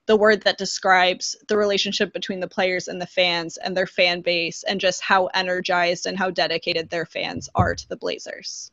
the 0.07 0.17
word 0.17 0.41
that 0.43 0.57
describes 0.57 1.35
the 1.47 1.57
relationship 1.57 2.11
between 2.11 2.39
the 2.39 2.47
players 2.47 2.87
and 2.87 2.99
the 2.99 3.05
fans 3.05 3.57
and 3.57 3.77
their 3.77 3.85
fan 3.85 4.21
base 4.21 4.63
and 4.63 4.79
just 4.79 5.01
how 5.01 5.27
energized 5.27 6.07
and 6.07 6.17
how 6.17 6.31
dedicated 6.31 6.89
their 6.89 7.05
fans 7.05 7.49
are 7.53 7.75
to 7.75 7.87
the 7.87 7.97
Blazers. 7.97 8.71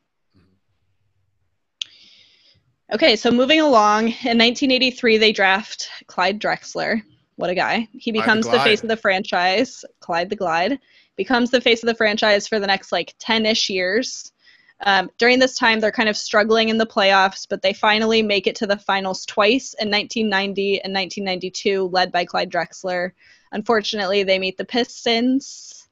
Okay, 2.91 3.17
so 3.17 3.31
moving 3.31 3.61
along, 3.61 4.05
in 4.09 4.39
1983, 4.39 5.19
they 5.19 5.33
draft 5.33 5.91
Clyde 6.07 6.41
Drexler. 6.41 7.03
What 7.37 7.51
a 7.51 7.55
guy. 7.55 7.87
He 7.93 8.13
becomes 8.13 8.47
the, 8.47 8.53
the, 8.53 8.61
face 8.61 8.83
of 8.83 8.89
the 8.89 8.97
franchise. 8.97 9.85
Clyde 10.01 10.31
the 10.31 10.37
Glide 10.37 10.79
becomes 11.15 11.51
the 11.51 11.61
face 11.61 11.83
of 11.83 11.87
the 11.87 11.95
franchise 11.95 12.49
for 12.49 12.59
the 12.59 12.67
next 12.67 12.91
like 12.91 13.15
10 13.19 13.45
ish 13.45 13.69
years. 13.69 14.33
Um, 14.81 15.11
during 15.19 15.39
this 15.39 15.55
time, 15.55 15.81
they're 15.81 15.93
kind 15.93 16.09
of 16.09 16.17
struggling 16.17 16.71
in 16.71 16.79
the 16.79 16.87
playoffs, 16.87 17.47
but 17.49 17.61
they 17.61 17.75
finally 17.75 18.23
make 18.23 18.47
it 18.47 18.57
to 18.57 18.67
the 18.67 18.79
finals 18.79 19.27
twice 19.27 19.75
in 19.75 19.91
1990 19.91 20.81
and 20.83 20.95
1992, 20.95 21.89
led 21.89 22.11
by 22.11 22.25
Clyde 22.25 22.51
Drexler. 22.51 23.13
Unfortunately, 23.53 24.23
they 24.23 24.39
meet 24.39 24.57
the 24.57 24.65
Pistons 24.65 25.89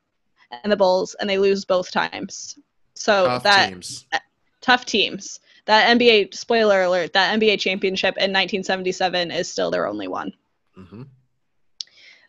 and 0.50 0.72
the 0.72 0.76
Bulls, 0.76 1.14
and 1.20 1.28
they 1.28 1.38
lose 1.38 1.64
both 1.64 1.90
times. 1.90 2.58
So 2.94 3.26
tough 3.26 3.42
that 3.42 3.68
teams. 3.68 4.06
Uh, 4.12 4.18
tough 4.62 4.86
teams 4.86 5.40
that 5.66 5.96
NBA 5.96 6.34
spoiler 6.34 6.82
alert 6.82 7.12
that 7.12 7.38
NBA 7.38 7.60
championship 7.60 8.16
in 8.16 8.32
1977 8.32 9.30
is 9.30 9.50
still 9.50 9.70
their 9.70 9.86
only 9.86 10.08
one. 10.08 10.32
Mm-hmm. 10.76 11.02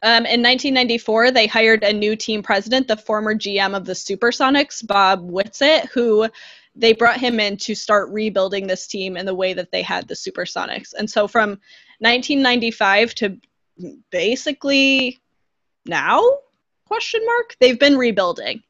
Um, 0.04 0.26
in 0.26 0.44
1994, 0.44 1.32
they 1.32 1.48
hired 1.48 1.84
a 1.84 1.92
new 1.92 2.16
team 2.16 2.44
president, 2.44 2.88
the 2.88 2.98
former 2.98 3.34
GM 3.34 3.76
of 3.76 3.86
the 3.86 3.94
Supersonics, 3.94 4.86
Bob 4.86 5.28
Whitsitt, 5.28 5.88
who 5.88 6.28
they 6.76 6.94
brought 6.94 7.20
him 7.20 7.40
in 7.40 7.58
to 7.58 7.74
start 7.74 8.10
rebuilding 8.10 8.68
this 8.68 8.86
team 8.86 9.18
in 9.18 9.26
the 9.26 9.34
way 9.34 9.54
that 9.54 9.72
they 9.72 9.82
had 9.82 10.08
the 10.08 10.14
Supersonics. 10.14 10.94
And 10.94 11.10
so 11.10 11.28
from 11.28 11.50
1995 12.00 13.16
to 13.16 13.38
basically 14.12 15.20
now, 15.86 16.24
question 16.86 17.26
mark, 17.26 17.56
they've 17.60 17.80
been 17.80 17.98
rebuilding. 17.98 18.62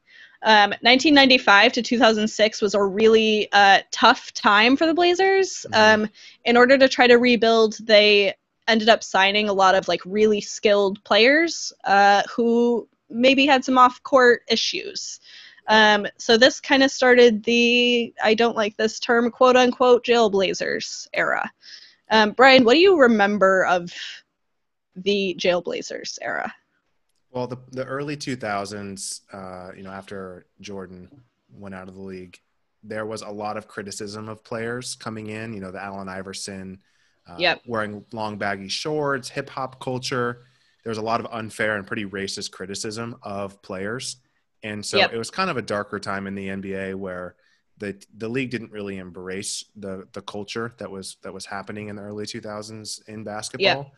Um, 0.44 0.70
1995 0.82 1.74
to 1.74 1.82
2006 1.82 2.62
was 2.62 2.74
a 2.74 2.84
really 2.84 3.50
uh, 3.52 3.80
tough 3.92 4.32
time 4.34 4.78
for 4.78 4.86
the 4.86 4.94
Blazers. 4.94 5.66
Mm-hmm. 5.72 6.04
Um, 6.04 6.10
in 6.46 6.58
order 6.58 6.78
to 6.78 6.88
try 6.88 7.08
to 7.08 7.16
rebuild, 7.16 7.78
they 7.86 8.36
ended 8.68 8.90
up 8.90 9.04
signing 9.04 9.50
a 9.50 9.54
lot 9.54 9.76
of 9.76 9.88
like 9.88 10.02
really 10.06 10.42
skilled 10.42 11.04
players 11.04 11.74
uh, 11.86 12.24
who 12.34 12.88
maybe 13.10 13.46
had 13.46 13.64
some 13.64 13.78
off-court 13.78 14.44
issues. 14.50 15.20
Um, 15.68 16.08
so 16.18 16.38
this 16.38 16.62
kind 16.62 16.84
of 16.84 16.92
started 16.92 17.44
the 17.44 18.14
I 18.24 18.34
don't 18.34 18.56
like 18.56 18.78
this 18.78 19.00
term 19.00 19.30
quote 19.32 19.58
unquote 19.58 20.06
jailblazers 20.06 21.08
era. 21.14 21.50
Um, 22.10 22.32
Brian, 22.32 22.64
what 22.64 22.74
do 22.74 22.80
you 22.80 23.00
remember 23.00 23.66
of 23.66 23.94
the 24.96 25.36
jailblazers 25.40 26.18
era? 26.22 26.54
Well, 27.32 27.48
the 27.48 27.58
the 27.72 27.86
early 27.86 28.16
2000s, 28.16 29.22
uh, 29.34 29.72
you 29.76 29.84
know, 29.84 29.92
after 29.92 30.46
Jordan 30.62 31.10
went 31.52 31.76
out 31.76 31.88
of 31.88 31.96
the 31.96 32.02
league, 32.02 32.40
there 32.84 33.06
was 33.06 33.22
a 33.22 33.30
lot 33.30 33.58
of 33.58 33.68
criticism 33.68 34.30
of 34.30 34.44
players 34.44 34.96
coming 34.96 35.28
in. 35.28 35.54
You 35.54 35.60
know, 35.60 35.72
the 35.72 35.82
Allen 35.82 36.10
Iverson, 36.10 36.80
uh, 37.28 37.36
yep. 37.38 37.62
wearing 37.66 38.06
long 38.14 38.38
baggy 38.38 38.70
shorts, 38.70 39.30
hip 39.30 39.50
hop 39.50 39.82
culture. 39.82 40.46
There 40.84 40.92
was 40.92 40.98
a 41.00 41.04
lot 41.04 41.20
of 41.20 41.28
unfair 41.32 41.76
and 41.76 41.86
pretty 41.86 42.06
racist 42.06 42.52
criticism 42.52 43.18
of 43.24 43.62
players, 43.62 44.18
and 44.64 44.86
so 44.86 44.98
yep. 44.98 45.12
it 45.12 45.18
was 45.18 45.30
kind 45.30 45.50
of 45.50 45.58
a 45.58 45.62
darker 45.62 46.00
time 46.00 46.28
in 46.28 46.36
the 46.36 46.48
NBA 46.48 46.96
where 46.96 47.36
the 47.78 48.02
the 48.18 48.30
league 48.30 48.52
didn't 48.52 48.72
really 48.72 48.98
embrace 48.98 49.66
the 49.76 50.08
the 50.14 50.22
culture 50.22 50.74
that 50.78 50.90
was 50.90 51.18
that 51.24 51.34
was 51.34 51.46
happening 51.46 51.90
in 51.90 51.98
the 51.98 52.02
early 52.02 52.26
2000s 52.26 53.08
in 53.10 53.26
basketball. 53.26 53.84
Yep 53.84 53.92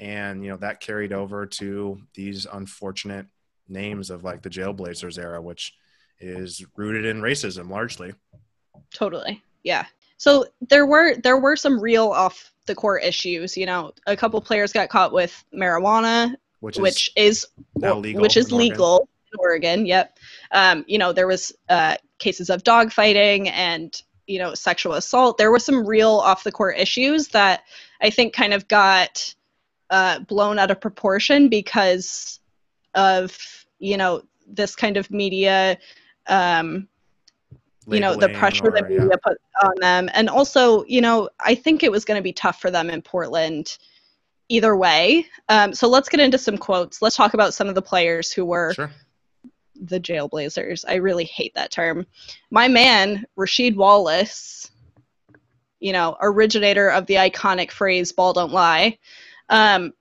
and 0.00 0.42
you 0.42 0.50
know 0.50 0.56
that 0.56 0.80
carried 0.80 1.12
over 1.12 1.46
to 1.46 2.00
these 2.14 2.46
unfortunate 2.50 3.26
names 3.68 4.10
of 4.10 4.24
like 4.24 4.42
the 4.42 4.50
jailblazers 4.50 5.18
era 5.18 5.40
which 5.40 5.74
is 6.18 6.64
rooted 6.76 7.04
in 7.04 7.20
racism 7.20 7.70
largely. 7.70 8.12
Totally. 8.92 9.42
Yeah. 9.62 9.86
So 10.16 10.46
there 10.68 10.86
were 10.86 11.16
there 11.16 11.38
were 11.38 11.56
some 11.56 11.80
real 11.80 12.08
off 12.08 12.52
the 12.66 12.74
court 12.74 13.04
issues 13.04 13.56
you 13.56 13.66
know. 13.66 13.92
A 14.06 14.16
couple 14.16 14.40
players 14.40 14.72
got 14.72 14.88
caught 14.88 15.12
with 15.12 15.44
marijuana 15.54 16.34
which 16.60 16.76
is, 16.76 16.82
which 16.82 17.12
is 17.16 17.46
legal 17.76 18.20
which 18.20 18.36
is 18.36 18.52
legal 18.52 19.08
in 19.32 19.38
oregon 19.38 19.86
yep. 19.86 20.18
Um, 20.50 20.84
you 20.88 20.98
know 20.98 21.12
there 21.12 21.26
was 21.26 21.52
uh, 21.68 21.96
cases 22.18 22.50
of 22.50 22.64
dogfighting 22.64 23.50
and 23.50 24.00
you 24.26 24.38
know 24.38 24.54
sexual 24.54 24.94
assault. 24.94 25.38
There 25.38 25.50
were 25.50 25.58
some 25.58 25.86
real 25.86 26.12
off 26.12 26.44
the 26.44 26.52
court 26.52 26.78
issues 26.78 27.28
that 27.28 27.64
i 28.00 28.10
think 28.10 28.32
kind 28.32 28.54
of 28.54 28.68
got 28.68 29.34
uh, 29.90 30.20
blown 30.20 30.58
out 30.58 30.70
of 30.70 30.80
proportion 30.80 31.48
because 31.48 32.40
of 32.94 33.36
you 33.78 33.96
know 33.96 34.22
this 34.46 34.74
kind 34.74 34.96
of 34.96 35.10
media 35.10 35.78
um, 36.26 36.88
you 37.86 38.00
know 38.00 38.14
the 38.14 38.28
pressure 38.30 38.68
or, 38.68 38.70
that 38.72 38.88
media 38.88 39.08
yeah. 39.08 39.16
put 39.22 39.38
on 39.62 39.72
them. 39.80 40.08
And 40.14 40.28
also 40.28 40.84
you 40.84 41.00
know 41.00 41.28
i 41.40 41.54
think 41.54 41.82
it 41.82 41.90
was 41.90 42.04
going 42.04 42.18
to 42.18 42.22
be 42.22 42.32
tough 42.32 42.60
for 42.60 42.70
them 42.70 42.90
in 42.90 43.02
portland 43.02 43.78
either 44.48 44.76
way. 44.76 45.24
Um, 45.48 45.72
so 45.72 45.88
let's 45.88 46.08
get 46.08 46.18
into 46.18 46.36
some 46.36 46.58
quotes. 46.58 47.00
Let's 47.00 47.14
talk 47.14 47.34
about 47.34 47.54
some 47.54 47.68
of 47.68 47.76
the 47.76 47.82
players 47.82 48.32
who 48.32 48.44
were 48.44 48.74
sure. 48.74 48.90
the 49.80 50.00
jailblazers. 50.00 50.84
I 50.88 50.96
really 50.96 51.22
hate 51.22 51.54
that 51.54 51.70
term. 51.70 52.04
My 52.50 52.66
man 52.66 53.24
rasheed 53.38 53.76
wallace 53.76 54.70
you 55.80 55.92
know 55.92 56.16
originator 56.20 56.90
of 56.90 57.06
the 57.06 57.14
iconic 57.14 57.70
phrase 57.70 58.12
ball 58.12 58.32
don't 58.32 58.52
lie 58.52 58.98
um, 59.50 59.92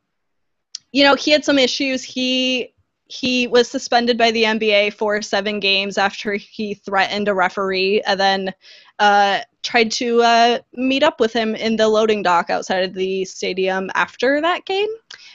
you 0.91 1.03
know, 1.03 1.15
he 1.15 1.32
had 1.32 1.44
some 1.44 1.60
issues. 1.60 2.03
He 2.03 2.74
he 3.06 3.48
was 3.48 3.68
suspended 3.68 4.20
by 4.20 4.29
the 4.32 4.44
NBA 4.44 4.94
for 4.94 5.20
seven 5.22 5.60
games 5.60 5.98
after 5.98 6.34
he 6.34 6.75
threatened 6.75 7.27
a 7.27 7.34
referee, 7.34 8.01
and 8.06 8.20
then 8.20 8.53
uh, 9.00 9.39
tried 9.63 9.91
to 9.94 10.22
uh, 10.22 10.60
meet 10.74 11.03
up 11.03 11.20
with 11.20 11.34
him 11.34 11.56
in 11.56 11.75
the 11.75 11.88
loading 11.88 12.22
dock 12.22 12.50
outside 12.50 12.84
of 12.84 12.94
the 12.94 13.25
stadium 13.25 13.89
after 13.96 14.41
that 14.41 14.65
game. 14.65 14.89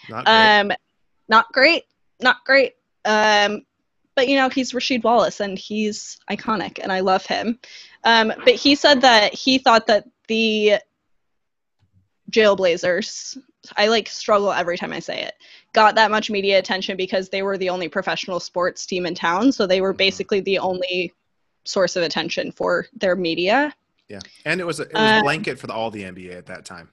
Not 0.09 0.25
great. 0.25 0.61
Um, 0.61 0.73
not 1.28 1.52
great. 1.52 1.85
Not 2.21 2.37
great. 2.44 2.75
Um, 3.04 3.62
but 4.14 4.28
you 4.28 4.37
know, 4.37 4.49
he's 4.49 4.73
Rasheed 4.73 5.02
Wallace, 5.02 5.40
and 5.40 5.59
he's 5.59 6.18
iconic, 6.30 6.78
and 6.80 6.92
I 6.92 7.00
love 7.00 7.26
him. 7.26 7.59
Um, 8.04 8.33
but 8.44 8.54
he 8.54 8.76
said 8.76 9.00
that 9.00 9.35
he 9.35 9.59
thought 9.59 9.87
that 9.88 10.06
the 10.28 10.75
Jailblazers 12.30 13.37
I 13.76 13.88
like 13.88 14.09
struggle 14.09 14.52
every 14.52 14.76
time 14.76 14.92
I 14.92 15.00
say 15.00 15.23
it. 15.23 15.35
Got 15.73 15.94
that 15.97 16.11
much 16.11 16.30
media 16.30 16.59
attention 16.59 16.97
because 16.97 17.28
they 17.28 17.42
were 17.42 17.59
the 17.59 17.71
only 17.71 17.88
professional 17.88 18.40
sports 18.40 18.87
team 18.87 19.06
in 19.06 19.14
town, 19.14 19.52
so 19.52 19.66
they 19.66 19.80
were 19.80 19.92
mm-hmm. 19.92 19.99
basically 19.99 20.40
the 20.40 20.59
only 20.59 21.12
source 21.64 21.97
of 21.97 22.02
attention 22.02 22.52
for 22.52 22.87
their 22.94 23.16
media. 23.16 23.75
Yeah, 24.09 24.21
and 24.44 24.61
it 24.61 24.66
was 24.66 24.80
a, 24.80 24.85
it 24.85 24.92
was 24.92 25.02
a 25.02 25.16
um, 25.16 25.23
blanket 25.23 25.59
for 25.59 25.66
the, 25.66 25.73
all 25.73 25.90
the 25.90 26.02
NBA 26.02 26.37
at 26.37 26.47
that 26.47 26.64
time. 26.64 26.90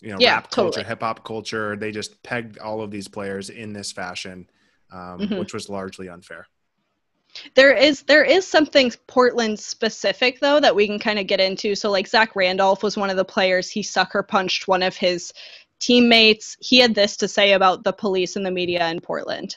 You 0.00 0.10
know, 0.10 0.18
yeah, 0.18 0.34
rap 0.34 0.50
culture, 0.50 0.80
totally. 0.80 0.86
hip 0.86 1.00
hop 1.00 1.24
culture. 1.24 1.76
They 1.76 1.92
just 1.92 2.22
pegged 2.22 2.58
all 2.58 2.82
of 2.82 2.90
these 2.90 3.08
players 3.08 3.50
in 3.50 3.72
this 3.72 3.92
fashion, 3.92 4.48
um, 4.90 5.20
mm-hmm. 5.20 5.38
which 5.38 5.54
was 5.54 5.68
largely 5.68 6.08
unfair. 6.08 6.46
There 7.54 7.72
is 7.72 8.02
there 8.02 8.24
is 8.24 8.46
something 8.46 8.92
Portland 9.06 9.58
specific 9.58 10.40
though 10.40 10.60
that 10.60 10.74
we 10.74 10.86
can 10.86 10.98
kind 10.98 11.18
of 11.18 11.26
get 11.26 11.40
into. 11.40 11.74
So 11.74 11.90
like 11.90 12.06
Zach 12.06 12.36
Randolph 12.36 12.82
was 12.82 12.96
one 12.96 13.10
of 13.10 13.16
the 13.16 13.24
players. 13.24 13.70
He 13.70 13.82
sucker 13.82 14.22
punched 14.22 14.68
one 14.68 14.82
of 14.82 14.96
his 14.96 15.32
teammates. 15.82 16.56
He 16.60 16.78
had 16.78 16.94
this 16.94 17.16
to 17.18 17.28
say 17.28 17.52
about 17.52 17.84
the 17.84 17.92
police 17.92 18.36
and 18.36 18.46
the 18.46 18.50
media 18.50 18.88
in 18.88 19.00
Portland. 19.00 19.56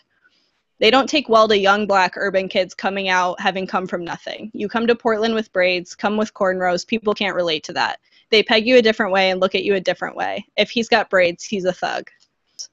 They 0.79 0.91
don't 0.91 1.09
take 1.09 1.29
well 1.29 1.47
to 1.47 1.57
young 1.57 1.87
black 1.87 2.13
urban 2.17 2.49
kids 2.49 2.73
coming 2.73 3.07
out 3.07 3.39
having 3.39 3.65
come 3.65 3.87
from 3.87 4.03
nothing. 4.03 4.51
You 4.53 4.67
come 4.67 4.87
to 4.87 4.95
Portland 4.95 5.35
with 5.35 5.53
braids, 5.53 5.95
come 5.95 6.17
with 6.17 6.33
cornrows, 6.33 6.85
people 6.85 7.13
can't 7.13 7.35
relate 7.35 7.63
to 7.65 7.73
that. 7.73 7.99
They 8.29 8.43
peg 8.43 8.67
you 8.67 8.77
a 8.77 8.81
different 8.81 9.13
way 9.13 9.29
and 9.29 9.39
look 9.39 9.55
at 9.55 9.63
you 9.63 9.75
a 9.75 9.79
different 9.79 10.17
way. 10.17 10.45
If 10.57 10.71
he's 10.71 10.89
got 10.89 11.09
braids, 11.09 11.45
he's 11.45 11.65
a 11.65 11.71
thug. 11.71 12.09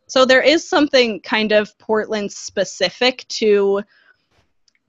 So 0.06 0.24
there 0.24 0.42
is 0.42 0.68
something 0.68 1.20
kind 1.20 1.52
of 1.52 1.76
Portland 1.78 2.32
specific 2.32 3.26
to 3.28 3.82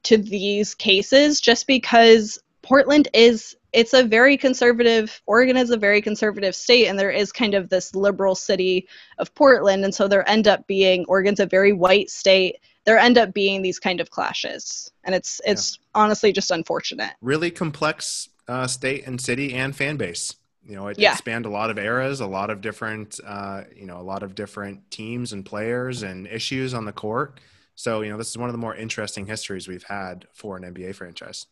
to 0.04 0.18
these 0.18 0.76
cases 0.76 1.40
just 1.40 1.66
because 1.66 2.38
Portland 2.62 3.08
is 3.14 3.56
it's 3.74 3.94
a 3.94 4.04
very 4.04 4.38
conservative 4.38 5.22
Oregon 5.26 5.58
is 5.58 5.72
a 5.72 5.78
very 5.78 6.02
conservative 6.02 6.56
state 6.56 6.88
and 6.88 6.98
there 6.98 7.12
is 7.12 7.32
kind 7.32 7.54
of 7.54 7.70
this 7.70 7.96
liberal 7.96 8.36
city 8.36 8.88
of 9.18 9.34
Portland 9.36 9.84
and 9.84 9.94
so 9.94 10.08
there 10.08 10.28
end 10.30 10.48
up 10.48 10.66
being 10.68 11.06
Oregon's 11.08 11.40
a 11.40 11.46
very 11.46 11.74
white 11.74 12.10
state 12.10 12.58
there 12.86 12.98
end 12.98 13.18
up 13.18 13.34
being 13.34 13.62
these 13.62 13.80
kind 13.80 14.00
of 14.00 14.10
clashes 14.10 14.92
and 15.04 15.16
it's 15.16 15.42
it's 15.46 15.78
yeah. 15.80 16.02
honestly 16.02 16.32
just 16.32 16.52
unfortunate 16.52 17.14
really 17.22 17.52
complex 17.52 18.30
uh, 18.48 18.68
state 18.68 19.06
and 19.08 19.20
city 19.22 19.54
and 19.54 19.76
fan 19.76 19.98
base 19.98 20.36
You 20.66 20.76
know, 20.76 20.88
it, 20.88 21.00
Yeah. 21.00 21.14
it 21.14 21.18
spanned 21.18 21.46
a 21.46 21.50
lot 21.50 21.70
of 21.70 21.78
eras, 21.78 22.22
a 22.22 22.26
lot 22.28 22.50
of 22.50 22.62
different, 22.62 23.20
uh, 23.26 23.64
you 23.76 23.86
know, 23.86 23.98
a 23.98 24.04
lot 24.04 24.24
of 24.24 24.34
different 24.34 24.90
teams 24.92 25.34
and 25.34 25.46
players 25.46 26.04
and 26.04 26.26
issues 26.28 26.74
on 26.74 26.86
the 26.86 26.94
court. 26.94 27.40
So, 27.76 28.02
you 28.02 28.10
know, 28.12 28.18
this 28.18 28.30
is 28.30 28.38
one 28.38 28.48
of 28.50 28.54
the 28.54 28.60
more 28.60 28.76
interesting 28.76 29.26
histories 29.26 29.68
we've 29.68 29.84
had 29.84 30.26
for 30.34 30.56
an 30.56 30.64
NBA 30.64 30.96
franchise. 30.96 31.48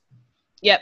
Yep. 0.61 0.81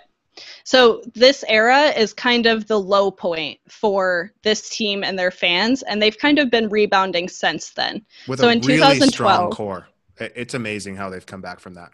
So 0.64 1.02
this 1.16 1.44
era 1.48 1.88
is 1.90 2.14
kind 2.14 2.46
of 2.46 2.68
the 2.68 2.80
low 2.80 3.12
point 3.12 3.60
for 3.68 4.32
this 4.44 4.70
team 4.70 5.04
and 5.04 5.18
their 5.18 5.32
fans, 5.32 5.82
and 5.84 6.02
they've 6.02 6.18
kind 6.18 6.40
of 6.40 6.50
been 6.50 6.70
rebounding 6.70 7.28
since 7.30 7.72
then. 7.72 8.06
With 8.28 8.40
So 8.40 8.48
a 8.48 8.52
in 8.52 8.62
really 8.62 8.78
2012 8.78 9.12
strong 9.14 9.52
core. 9.52 9.88
It's 10.18 10.54
amazing 10.54 10.96
how 10.96 11.10
they've 11.10 11.26
come 11.26 11.42
back 11.42 11.60
from 11.60 11.76
that. 11.76 11.92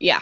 Yeah. 0.00 0.20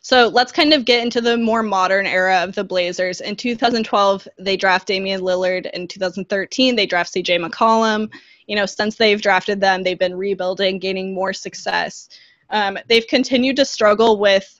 So 0.00 0.28
let's 0.28 0.52
kind 0.52 0.72
of 0.72 0.84
get 0.84 1.02
into 1.02 1.20
the 1.20 1.36
more 1.36 1.62
modern 1.62 2.06
era 2.06 2.42
of 2.42 2.54
the 2.54 2.64
Blazers. 2.64 3.20
In 3.20 3.36
2012, 3.36 4.26
they 4.38 4.56
draft 4.56 4.86
Damian 4.86 5.20
Lillard. 5.20 5.70
In 5.72 5.86
2013, 5.86 6.76
they 6.76 6.86
draft 6.86 7.12
CJ 7.12 7.44
McCollum. 7.46 8.10
You 8.46 8.56
know, 8.56 8.64
since 8.64 8.96
they've 8.96 9.20
drafted 9.20 9.60
them, 9.60 9.82
they've 9.82 9.98
been 9.98 10.16
rebuilding, 10.16 10.78
gaining 10.78 11.14
more 11.14 11.32
success. 11.32 12.08
Um, 12.50 12.78
they've 12.88 13.06
continued 13.06 13.56
to 13.56 13.64
struggle 13.64 14.18
with 14.18 14.57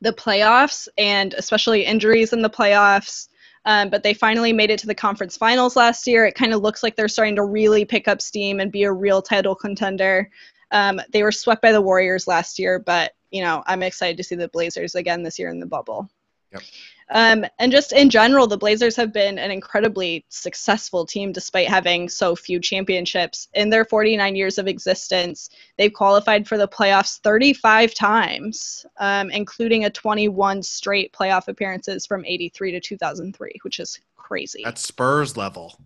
the 0.00 0.12
playoffs 0.12 0.88
and 0.98 1.34
especially 1.34 1.84
injuries 1.84 2.32
in 2.32 2.42
the 2.42 2.50
playoffs. 2.50 3.28
Um, 3.64 3.90
but 3.90 4.04
they 4.04 4.14
finally 4.14 4.52
made 4.52 4.70
it 4.70 4.78
to 4.80 4.86
the 4.86 4.94
conference 4.94 5.36
finals 5.36 5.74
last 5.74 6.06
year. 6.06 6.24
It 6.24 6.36
kind 6.36 6.54
of 6.54 6.62
looks 6.62 6.84
like 6.84 6.94
they're 6.94 7.08
starting 7.08 7.34
to 7.36 7.44
really 7.44 7.84
pick 7.84 8.06
up 8.06 8.22
steam 8.22 8.60
and 8.60 8.70
be 8.70 8.84
a 8.84 8.92
real 8.92 9.20
title 9.20 9.56
contender. 9.56 10.30
Um, 10.70 11.00
they 11.12 11.22
were 11.22 11.32
swept 11.32 11.62
by 11.62 11.72
the 11.72 11.80
Warriors 11.80 12.28
last 12.28 12.58
year, 12.58 12.78
but 12.78 13.12
you 13.30 13.42
know 13.42 13.64
I'm 13.66 13.82
excited 13.82 14.16
to 14.18 14.24
see 14.24 14.36
the 14.36 14.48
Blazers 14.48 14.94
again 14.94 15.22
this 15.22 15.38
year 15.38 15.48
in 15.48 15.58
the 15.58 15.66
bubble. 15.66 16.08
Yep. 16.52 16.62
Um, 17.10 17.46
and 17.58 17.70
just 17.70 17.92
in 17.92 18.10
general, 18.10 18.46
the 18.46 18.58
Blazers 18.58 18.96
have 18.96 19.12
been 19.12 19.38
an 19.38 19.50
incredibly 19.50 20.24
successful 20.28 21.06
team 21.06 21.32
despite 21.32 21.68
having 21.68 22.08
so 22.08 22.34
few 22.34 22.58
championships. 22.58 23.48
In 23.54 23.70
their 23.70 23.84
49 23.84 24.34
years 24.34 24.58
of 24.58 24.66
existence, 24.66 25.50
they've 25.78 25.92
qualified 25.92 26.48
for 26.48 26.58
the 26.58 26.68
playoffs 26.68 27.20
35 27.20 27.94
times, 27.94 28.84
um, 28.98 29.30
including 29.30 29.84
a 29.84 29.90
21 29.90 30.62
straight 30.62 31.12
playoff 31.12 31.48
appearances 31.48 32.06
from 32.06 32.24
83 32.24 32.72
to 32.72 32.80
2003, 32.80 33.52
which 33.62 33.78
is 33.78 34.00
crazy. 34.16 34.62
That's 34.64 34.82
Spurs 34.82 35.36
level. 35.36 35.78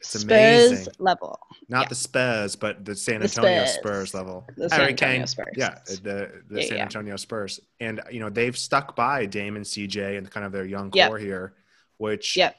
It's 0.00 0.10
Spurs 0.20 0.24
amazing. 0.24 0.92
level. 0.98 1.38
Not 1.68 1.82
Yeah. 1.84 1.88
the 1.88 1.94
Spurs, 1.96 2.56
but 2.56 2.84
the 2.84 2.94
San 2.94 3.18
The 3.20 3.24
Antonio 3.24 3.64
Spurs. 3.64 3.74
Spurs, 3.74 4.14
level. 4.14 4.46
The 4.56 4.68
San 4.70 4.80
Antonio. 4.88 5.26
Spurs. 5.26 5.54
Yeah, 5.56 5.78
the 5.86 6.42
the 6.48 6.60
Yeah, 6.60 6.66
San 6.68 6.76
yeah. 6.76 6.82
Antonio 6.84 7.16
Spurs, 7.16 7.60
and 7.80 8.00
you 8.10 8.20
know 8.20 8.30
they've 8.30 8.56
stuck 8.56 8.94
by 8.94 9.26
Dame 9.26 9.56
and 9.56 9.64
CJ 9.64 10.16
and 10.16 10.30
kind 10.30 10.46
of 10.46 10.52
their 10.52 10.64
young 10.66 10.90
Yep. 10.94 11.08
core 11.08 11.18
here, 11.18 11.54
which 11.96 12.36
Yep. 12.36 12.54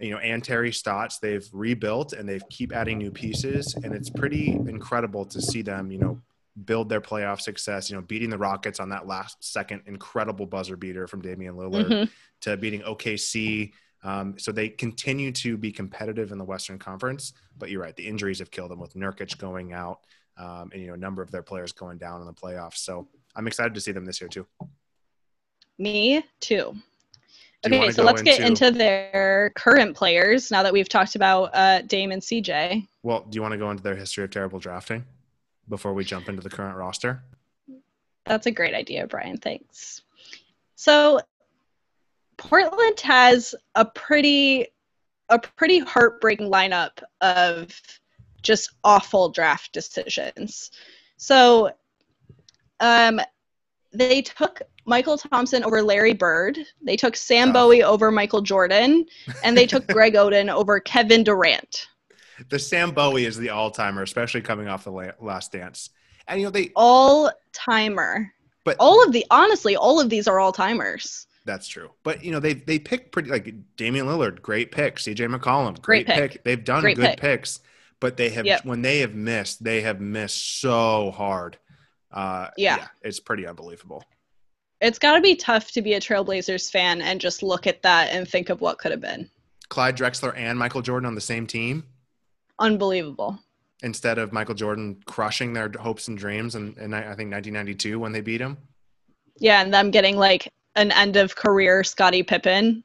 you 0.00 0.10
know 0.10 0.18
and 0.18 0.44
Terry 0.44 0.70
Stotts 0.72 1.18
they've 1.18 1.48
rebuilt 1.52 2.12
and 2.12 2.28
they've 2.28 2.46
keep 2.50 2.72
adding 2.74 2.98
new 2.98 3.10
pieces, 3.10 3.74
and 3.74 3.94
it's 3.94 4.10
pretty 4.10 4.50
incredible 4.52 5.24
to 5.24 5.40
see 5.40 5.62
them 5.62 5.90
you 5.90 5.98
know 5.98 6.20
build 6.66 6.90
their 6.90 7.00
playoff 7.00 7.40
success. 7.40 7.88
You 7.88 7.96
know, 7.96 8.02
beating 8.02 8.28
the 8.28 8.36
Rockets 8.36 8.78
on 8.80 8.90
that 8.90 9.06
last 9.06 9.42
second 9.42 9.80
incredible 9.86 10.44
buzzer 10.44 10.76
beater 10.76 11.06
from 11.06 11.22
Damian 11.22 11.54
Lillard 11.54 11.86
Mhm. 11.88 12.10
to 12.42 12.56
beating 12.58 12.82
OKC. 12.82 13.72
Um, 14.04 14.38
so 14.38 14.50
they 14.50 14.68
continue 14.68 15.30
to 15.32 15.56
be 15.56 15.70
competitive 15.70 16.32
in 16.32 16.38
the 16.38 16.44
Western 16.44 16.78
Conference, 16.78 17.32
but 17.56 17.70
you're 17.70 17.82
right. 17.82 17.94
The 17.94 18.06
injuries 18.06 18.40
have 18.40 18.50
killed 18.50 18.70
them 18.70 18.80
with 18.80 18.94
Nurkic 18.94 19.38
going 19.38 19.72
out, 19.72 20.00
um, 20.36 20.70
and 20.72 20.80
you 20.80 20.88
know 20.88 20.94
a 20.94 20.98
number 20.98 21.22
of 21.22 21.30
their 21.30 21.42
players 21.42 21.72
going 21.72 21.98
down 21.98 22.20
in 22.20 22.26
the 22.26 22.32
playoffs. 22.32 22.78
So 22.78 23.08
I'm 23.36 23.46
excited 23.46 23.74
to 23.74 23.80
see 23.80 23.92
them 23.92 24.04
this 24.04 24.20
year 24.20 24.28
too. 24.28 24.46
Me 25.78 26.24
too. 26.40 26.74
Do 27.62 27.74
Okay, 27.74 27.92
so 27.92 28.02
let's 28.02 28.22
get 28.22 28.40
into 28.40 28.72
their 28.72 29.52
current 29.54 29.96
players 29.96 30.50
now 30.50 30.64
that 30.64 30.72
we've 30.72 30.88
talked 30.88 31.14
about 31.14 31.50
uh, 31.54 31.82
Dame 31.82 32.10
and 32.10 32.20
CJ. 32.20 32.88
Well, 33.04 33.24
do 33.30 33.36
you 33.36 33.42
want 33.42 33.52
to 33.52 33.58
go 33.58 33.70
into 33.70 33.84
their 33.84 33.94
history 33.94 34.24
of 34.24 34.30
terrible 34.30 34.58
drafting 34.58 35.04
before 35.68 35.94
we 35.94 36.04
jump 36.04 36.28
into 36.28 36.42
the 36.42 36.50
current 36.50 36.76
roster? 36.76 37.22
That's 38.26 38.46
a 38.46 38.50
great 38.50 38.74
idea, 38.74 39.06
Brian. 39.06 39.38
Thanks. 39.38 40.02
So 40.74 41.20
Portland 42.48 43.00
has 43.00 43.54
a 43.74 43.84
pretty 43.84 44.66
a 45.28 45.38
pretty 45.38 45.78
heartbreaking 45.78 46.50
lineup 46.50 47.02
of 47.20 47.80
just 48.42 48.70
awful 48.84 49.28
draft 49.30 49.72
decisions. 49.72 50.70
So 51.16 51.70
um 52.80 53.20
they 53.94 54.22
took 54.22 54.62
Mychal 54.88 55.20
Thompson 55.30 55.62
over 55.64 55.82
Larry 55.82 56.14
Bird. 56.14 56.58
They 56.82 56.96
took 56.96 57.14
Sam 57.14 57.48
Tough. 57.48 57.54
Bowie 57.54 57.82
over 57.82 58.10
Michael 58.10 58.40
Jordan, 58.40 59.06
and 59.44 59.56
they 59.56 59.66
took 59.66 59.86
Greg 59.88 60.14
Oden 60.14 60.52
over 60.52 60.80
Kevin 60.80 61.22
Durant. 61.22 61.86
The 62.48 62.58
Sam 62.58 62.90
Bowie 62.90 63.26
is 63.26 63.36
the 63.36 63.50
all-timer, 63.50 64.02
especially 64.02 64.40
coming 64.40 64.66
off 64.66 64.82
the 64.84 64.90
la- 64.90 65.10
Last 65.20 65.52
Dance. 65.52 65.90
And 66.26 66.40
you 66.40 66.46
know 66.46 66.50
they, 66.50 66.70
All 66.74 67.30
timer. 67.52 68.32
but 68.64 68.76
All 68.80 69.04
of 69.04 69.12
the 69.12 69.24
honestly, 69.30 69.76
all 69.76 70.00
of 70.00 70.08
these 70.10 70.26
are 70.26 70.40
all 70.40 70.52
timers. 70.52 71.26
That's 71.44 71.66
true. 71.66 71.90
But 72.04 72.24
you 72.24 72.30
know, 72.30 72.40
they 72.40 72.54
they 72.54 72.78
pick 72.78 73.10
pretty 73.12 73.30
like 73.30 73.52
Damian 73.76 74.06
Lillard, 74.06 74.42
great 74.42 74.70
pick. 74.72 74.96
CJ 74.96 75.34
McCollum, 75.34 75.80
Great 75.82 76.06
great, 76.06 76.16
pick. 76.16 76.30
pick. 76.32 76.44
They've 76.44 76.62
done 76.64 76.82
Great 76.82 76.96
good 76.96 77.10
pick. 77.10 77.20
picks, 77.20 77.60
but 78.00 78.16
they 78.16 78.28
have 78.30 78.46
Yep. 78.46 78.64
when 78.64 78.82
they 78.82 79.00
have 79.00 79.14
missed, 79.14 79.62
they 79.64 79.80
have 79.80 80.00
missed 80.00 80.60
so 80.60 81.10
hard. 81.10 81.58
Uh, 82.12 82.48
Yeah. 82.56 82.86
it's 83.02 83.18
pretty 83.20 83.46
unbelievable. 83.46 84.04
It's 84.80 84.98
got 84.98 85.14
to 85.14 85.20
be 85.20 85.34
tough 85.36 85.70
to 85.72 85.82
be 85.82 85.94
a 85.94 86.00
Trailblazers 86.00 86.70
fan 86.70 87.00
and 87.02 87.20
just 87.20 87.42
look 87.42 87.66
at 87.66 87.82
that 87.82 88.10
and 88.10 88.28
think 88.28 88.48
of 88.50 88.60
what 88.60 88.78
could 88.78 88.90
have 88.90 89.00
been. 89.00 89.30
Clyde 89.68 89.96
Drexler 89.96 90.36
and 90.36 90.58
Michael 90.58 90.82
Jordan 90.82 91.06
on 91.06 91.14
the 91.14 91.20
same 91.20 91.46
team 91.46 91.84
Unbelievable. 92.58 93.38
instead 93.82 94.18
of 94.18 94.32
Michael 94.32 94.54
Jordan 94.54 95.00
crushing 95.06 95.52
their 95.52 95.70
hopes 95.80 96.08
and 96.08 96.16
dreams, 96.18 96.54
and 96.54 96.76
in, 96.78 96.92
I 96.94 97.00
think 97.14 97.30
1992 97.32 97.98
when 97.98 98.12
they 98.12 98.20
beat 98.20 98.40
him. 98.40 98.58
Yeah, 99.38 99.62
and 99.62 99.72
them 99.72 99.90
getting 99.90 100.16
like 100.16 100.48
an 100.74 100.90
end 100.92 101.16
of 101.16 101.36
career 101.36 101.84
Scottie 101.84 102.22
Pippen. 102.22 102.84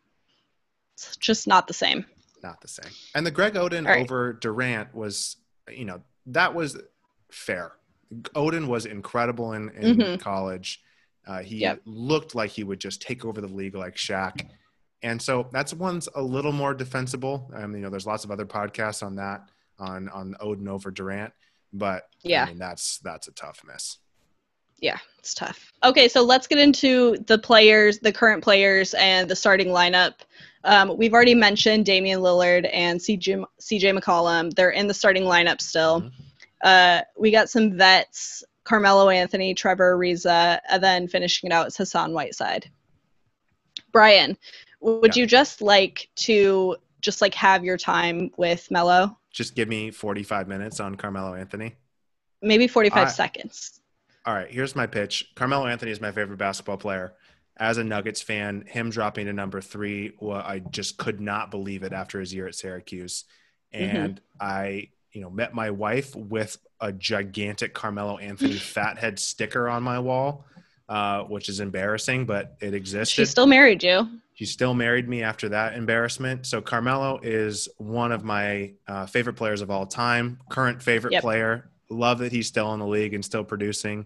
It's 0.95 1.15
just 1.17 1.47
not 1.47 1.67
the 1.67 1.73
same. 1.73 2.06
Not 2.43 2.62
the 2.62 2.67
same. 2.67 2.91
And 3.15 3.26
the 3.26 3.32
Greg 3.32 3.54
Oden 3.54 3.86
right. 3.86 4.02
over 4.04 4.34
Durant 4.34 4.93
was, 4.93 5.38
you 5.69 5.86
know, 5.86 6.02
that 6.28 6.54
was 6.54 6.78
fair. 7.32 7.71
Oden 8.36 8.67
was 8.67 8.86
incredible 8.86 9.54
in, 9.54 9.69
in 9.69 9.97
Mhm. 9.97 10.19
college. 10.19 10.82
Uh, 11.26 11.39
he 11.39 11.58
Yep. 11.58 11.82
looked 11.86 12.36
like 12.36 12.52
he 12.52 12.63
would 12.63 12.80
just 12.80 13.02
take 13.02 13.26
over 13.26 13.41
the 13.41 13.47
league 13.47 13.76
like 13.76 13.95
Shaq. 13.95 14.50
And 15.04 15.21
so 15.21 15.50
that's 15.52 15.73
one's 15.73 16.08
a 16.15 16.21
little 16.21 16.54
more 16.54 16.73
defensible. 16.73 17.52
Um, 17.54 17.76
you 17.76 17.82
know, 17.82 17.89
there's 17.89 18.08
lots 18.08 18.23
of 18.23 18.32
other 18.32 18.45
podcasts 18.45 19.06
on 19.06 19.15
that, 19.15 19.50
on 19.78 20.10
on 20.10 20.36
Oden 20.41 20.67
over 20.67 20.89
Durant. 20.89 21.34
But 21.73 22.10
Yeah. 22.21 22.43
I 22.43 22.47
mean, 22.47 22.58
that's 22.58 22.97
that's 23.00 23.28
a 23.28 23.32
tough 23.34 23.62
miss. 23.65 23.97
Yeah, 24.80 24.98
it's 25.20 25.34
tough. 25.34 25.72
Okay, 25.84 26.08
so 26.08 26.22
let's 26.24 26.48
get 26.48 26.60
into 26.60 27.18
the 27.28 27.38
players, 27.38 28.00
the 28.00 28.12
current 28.12 28.44
players, 28.44 28.94
and 28.96 29.30
the 29.30 29.36
starting 29.36 29.68
lineup. 29.68 30.13
Um, 30.63 30.98
we've 30.98 31.13
already 31.13 31.36
mentioned 31.36 31.86
Damian 31.86 32.20
Lillard 32.22 32.70
and 32.74 33.00
CJ, 33.00 33.44
CJ 33.60 33.98
McCollum. 33.98 34.54
They're 34.54 34.72
in 34.72 34.88
the 34.88 34.94
starting 34.94 35.24
lineup 35.24 35.62
still. 35.62 36.02
Mhm. 36.02 36.12
Uh, 36.63 37.02
we 37.18 37.32
got 37.32 37.50
some 37.50 37.78
vets 37.78 38.44
Carmelo 38.63 39.10
Anthony, 39.10 39.54
Trevor 39.54 39.96
Ariza, 39.96 40.60
and 40.70 40.84
then 40.84 41.08
finishing 41.08 41.50
it 41.50 41.54
out 41.54 41.68
is 41.68 41.78
Hassan 41.78 42.12
Whiteside. 42.13 42.70
Brian, 43.94 44.38
would 44.82 45.16
Yeah. 45.16 45.22
you 45.22 45.28
just 45.28 45.62
like 45.62 46.10
to 46.18 46.76
just 47.00 47.22
like 47.22 47.34
have 47.36 47.63
your 47.63 47.78
time 47.78 48.32
with 48.38 48.70
Melo? 48.70 49.18
Just 49.32 49.56
give 49.56 49.70
me 49.70 49.92
45 49.92 50.48
minutes 50.48 50.80
on 50.80 50.96
Carmelo 50.96 51.34
Anthony. 51.36 51.76
Maybe 52.42 52.68
45 52.68 53.08
I- 53.08 53.12
seconds. 53.12 53.77
All 54.28 54.34
right, 54.34 54.52
here's 54.52 54.76
my 54.76 54.86
pitch. 54.88 55.32
Carmelo 55.36 55.68
Anthony 55.68 55.90
is 55.90 56.02
my 56.02 56.12
favorite 56.12 56.36
basketball 56.36 56.76
player. 56.76 57.13
As 57.56 57.78
a 57.78 57.84
Nuggets 57.84 58.22
fan, 58.22 58.66
him 58.68 58.90
dropping 58.90 59.26
to 59.28 59.34
number 59.34 59.62
three, 59.62 60.12
well, 60.20 60.44
I 60.46 60.60
just 60.60 60.98
could 60.98 61.22
not 61.22 61.50
believe 61.50 61.82
it 61.82 61.94
after 61.94 62.20
his 62.20 62.34
year 62.34 62.46
at 62.46 62.54
Syracuse. 62.54 63.24
And 63.72 64.20
I, 64.38 64.90
you 65.13 65.22
know, 65.22 65.30
met 65.30 65.54
my 65.54 65.72
wife 65.72 66.13
with 66.13 66.58
a 66.82 66.92
gigantic 66.92 67.74
Carmelo 67.74 68.18
Anthony 68.18 68.54
fathead 68.58 69.18
sticker 69.18 69.70
on 69.70 69.82
my 69.82 69.98
wall, 69.98 70.44
uh, 70.90 71.24
which 71.24 71.48
is 71.48 71.62
embarrassing, 71.62 72.26
but 72.26 72.58
it 72.60 72.74
existed. 72.74 73.13
She 73.22 73.26
still 73.26 73.48
married 73.48 73.82
you. 73.82 74.10
She 74.34 74.46
still 74.46 74.74
married 74.74 75.08
me 75.08 75.24
after 75.24 75.48
that 75.50 75.74
embarrassment. 75.74 76.46
So 76.46 76.62
Carmelo 76.62 77.20
is 77.24 77.70
one 77.78 78.12
of 78.12 78.26
my 78.26 78.74
uh, 78.90 79.06
favorite 79.06 79.36
players 79.38 79.62
of 79.62 79.72
all 79.72 79.86
time. 79.86 80.40
Current 80.50 80.84
favorite 80.84 81.13
Yep. 81.13 81.22
player. 81.22 81.70
Love 81.89 82.19
that 82.19 82.32
he's 82.32 82.47
still 82.47 82.73
in 82.73 82.80
the 82.80 82.88
league 82.88 83.13
and 83.13 83.23
still 83.23 83.43
producing. 83.43 84.06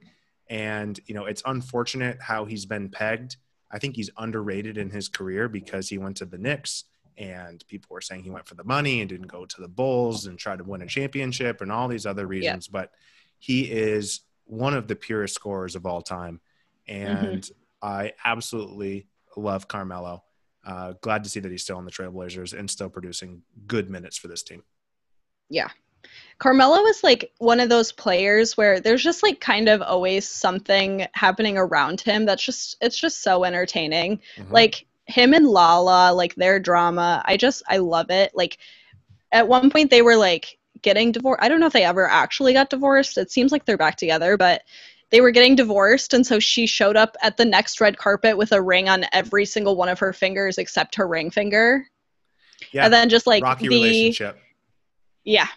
And 0.49 0.99
you 1.05 1.15
know, 1.15 1.25
it's 1.25 1.43
unfortunate 1.45 2.21
how 2.21 2.45
he's 2.45 2.65
been 2.65 2.89
pegged. 2.89 3.37
I 3.71 3.79
think 3.79 3.95
he's 3.95 4.09
underrated 4.17 4.77
in 4.77 4.89
his 4.89 5.07
career 5.07 5.47
because 5.47 5.87
he 5.87 5.97
went 5.97 6.17
to 6.17 6.25
the 6.25 6.37
Knicks 6.37 6.83
and 7.17 7.63
people 7.67 7.93
were 7.93 8.01
saying 8.01 8.23
he 8.23 8.29
went 8.29 8.47
for 8.47 8.55
the 8.55 8.63
money 8.63 8.99
and 9.01 9.09
didn't 9.09 9.27
go 9.27 9.45
to 9.45 9.61
the 9.61 9.67
Bulls 9.67 10.25
and 10.25 10.37
try 10.37 10.55
to 10.55 10.63
win 10.63 10.81
a 10.81 10.87
championship 10.87 11.61
and 11.61 11.71
all 11.71 11.87
these 11.87 12.05
other 12.05 12.27
reasons. 12.27 12.67
But 12.67 12.91
he 13.39 13.61
is 13.71 14.21
one 14.45 14.73
of 14.73 14.87
the 14.87 14.95
purest 14.95 15.35
scorers 15.35 15.75
of 15.75 15.85
all 15.85 16.01
time. 16.01 16.41
And 16.87 17.49
I 17.81 18.13
absolutely 18.25 19.07
love 19.37 19.67
Carmelo. 19.67 20.23
uh, 20.65 20.93
glad 21.01 21.23
to 21.23 21.29
see 21.29 21.39
that 21.39 21.51
he's 21.51 21.63
still 21.63 21.77
on 21.77 21.85
the 21.85 21.91
Trailblazers 21.91 22.57
and 22.57 22.69
still 22.69 22.89
producing 22.89 23.41
good 23.65 23.89
minutes 23.89 24.17
for 24.17 24.27
this 24.27 24.43
team. 24.43 24.63
Yeah. 25.49 25.69
Carmelo 26.41 26.83
is 26.85 27.03
like 27.03 27.31
one 27.37 27.59
of 27.59 27.69
those 27.69 27.91
players 27.91 28.57
where 28.57 28.79
there's 28.79 29.03
just 29.03 29.21
like 29.21 29.39
kind 29.39 29.69
of 29.69 29.81
always 29.83 30.27
something 30.27 31.05
happening 31.13 31.55
around 31.55 32.01
him 32.01 32.25
that's 32.25 32.43
just 32.43 32.77
it's 32.81 32.97
just 32.97 33.21
so 33.21 33.43
entertaining. 33.43 34.19
Mm-hmm. 34.37 34.51
Like 34.51 34.87
him 35.05 35.33
and 35.33 35.47
Lala, 35.47 36.11
like 36.13 36.33
their 36.33 36.59
drama, 36.59 37.21
I 37.25 37.37
just 37.37 37.61
I 37.67 37.77
love 37.77 38.09
it. 38.09 38.31
Like 38.33 38.57
at 39.31 39.47
one 39.47 39.69
point 39.69 39.91
they 39.91 40.01
were 40.01 40.15
like 40.15 40.57
getting 40.81 41.11
divorced. 41.11 41.43
I 41.43 41.47
don't 41.47 41.59
know 41.59 41.67
if 41.67 41.73
they 41.73 41.83
ever 41.83 42.09
actually 42.09 42.53
got 42.53 42.71
divorced. 42.71 43.19
It 43.19 43.29
seems 43.29 43.51
like 43.51 43.65
they're 43.65 43.77
back 43.77 43.97
together, 43.97 44.35
but 44.35 44.63
they 45.11 45.21
were 45.21 45.29
getting 45.29 45.55
divorced 45.55 46.15
and 46.15 46.25
so 46.25 46.39
she 46.39 46.65
showed 46.65 46.95
up 46.95 47.15
at 47.21 47.37
the 47.37 47.45
next 47.45 47.79
red 47.79 47.97
carpet 47.97 48.35
with 48.35 48.51
a 48.51 48.61
ring 48.61 48.89
on 48.89 49.05
every 49.13 49.45
single 49.45 49.75
one 49.75 49.89
of 49.89 49.99
her 49.99 50.11
fingers 50.11 50.57
except 50.57 50.95
her 50.95 51.07
ring 51.07 51.29
finger. 51.29 51.85
Yeah. 52.71 52.85
And 52.85 52.93
then 52.93 53.09
just 53.09 53.27
like 53.27 53.43
rocky 53.43 53.67
the, 53.67 53.75
relationship. 53.75 54.39
Yeah. 55.23 55.47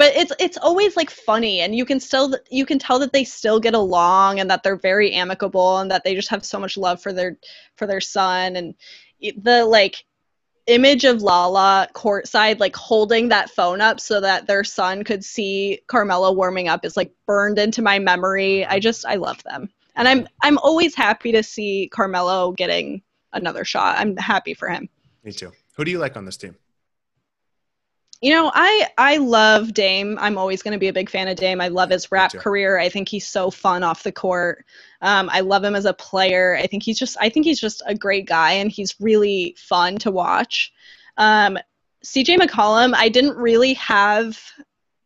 But 0.00 0.16
it's 0.16 0.32
it's 0.40 0.56
always 0.56 0.96
like 0.96 1.10
funny 1.10 1.60
and 1.60 1.76
you 1.76 1.84
can 1.84 2.00
still 2.00 2.34
you 2.50 2.64
can 2.64 2.78
tell 2.78 2.98
that 3.00 3.12
they 3.12 3.22
still 3.22 3.60
get 3.60 3.74
along 3.74 4.40
and 4.40 4.50
that 4.50 4.62
they're 4.62 4.74
very 4.74 5.12
amicable 5.12 5.76
and 5.76 5.90
that 5.90 6.04
they 6.04 6.14
just 6.14 6.30
have 6.30 6.42
so 6.42 6.58
much 6.58 6.78
love 6.78 7.02
for 7.02 7.12
their 7.12 7.36
for 7.76 7.86
their 7.86 8.00
son 8.00 8.56
and 8.56 8.74
the 9.20 9.62
like 9.66 10.06
image 10.68 11.04
of 11.04 11.20
Lala 11.20 11.86
courtside, 11.92 12.60
like 12.60 12.74
holding 12.74 13.28
that 13.28 13.50
phone 13.50 13.82
up 13.82 14.00
so 14.00 14.22
that 14.22 14.46
their 14.46 14.64
son 14.64 15.04
could 15.04 15.22
see 15.22 15.80
Carmelo 15.86 16.32
warming 16.32 16.68
up, 16.68 16.82
is 16.86 16.96
like 16.96 17.12
burned 17.26 17.58
into 17.58 17.82
my 17.82 17.98
memory. 17.98 18.64
I 18.64 18.68
mm-hmm. 18.68 18.80
just 18.80 19.04
I 19.04 19.16
love 19.16 19.42
them, 19.42 19.68
and 19.96 20.08
I'm 20.08 20.26
I'm 20.40 20.56
always 20.56 20.94
happy 20.94 21.30
to 21.32 21.42
see 21.42 21.90
Carmelo 21.92 22.52
getting 22.52 23.02
another 23.34 23.66
shot. 23.66 23.98
I'm 23.98 24.16
happy 24.16 24.54
for 24.54 24.70
him. 24.70 24.88
Me 25.24 25.32
too. 25.32 25.52
Who 25.76 25.84
do 25.84 25.90
you 25.90 25.98
like 25.98 26.16
on 26.16 26.24
this 26.24 26.38
team? 26.38 26.56
You 28.20 28.32
know, 28.34 28.50
I 28.54 28.88
I 28.98 29.16
love 29.16 29.72
Dame. 29.72 30.18
I'm 30.20 30.36
always 30.36 30.62
going 30.62 30.72
to 30.72 30.78
be 30.78 30.88
a 30.88 30.92
big 30.92 31.08
fan 31.08 31.28
of 31.28 31.36
Dame. 31.36 31.60
I 31.60 31.68
love 31.68 31.88
his 31.88 32.12
rap 32.12 32.32
career. 32.34 32.78
I 32.78 32.90
think 32.90 33.08
he's 33.08 33.26
so 33.26 33.50
fun 33.50 33.82
off 33.82 34.02
the 34.02 34.12
court. 34.12 34.66
Um, 35.00 35.30
I 35.32 35.40
love 35.40 35.64
him 35.64 35.74
as 35.74 35.86
a 35.86 35.94
player. 35.94 36.54
I 36.56 36.66
think 36.66 36.82
he's 36.82 36.98
just 36.98 37.16
I 37.18 37.30
think 37.30 37.46
he's 37.46 37.60
just 37.60 37.82
a 37.86 37.94
great 37.94 38.26
guy, 38.26 38.52
and 38.52 38.70
he's 38.70 38.94
really 39.00 39.56
fun 39.58 39.96
to 39.98 40.10
watch. 40.10 40.70
Um, 41.16 41.58
CJ 42.04 42.38
McCollum, 42.38 42.94
I 42.94 43.08
didn't 43.08 43.36
really 43.36 43.72
have 43.74 44.38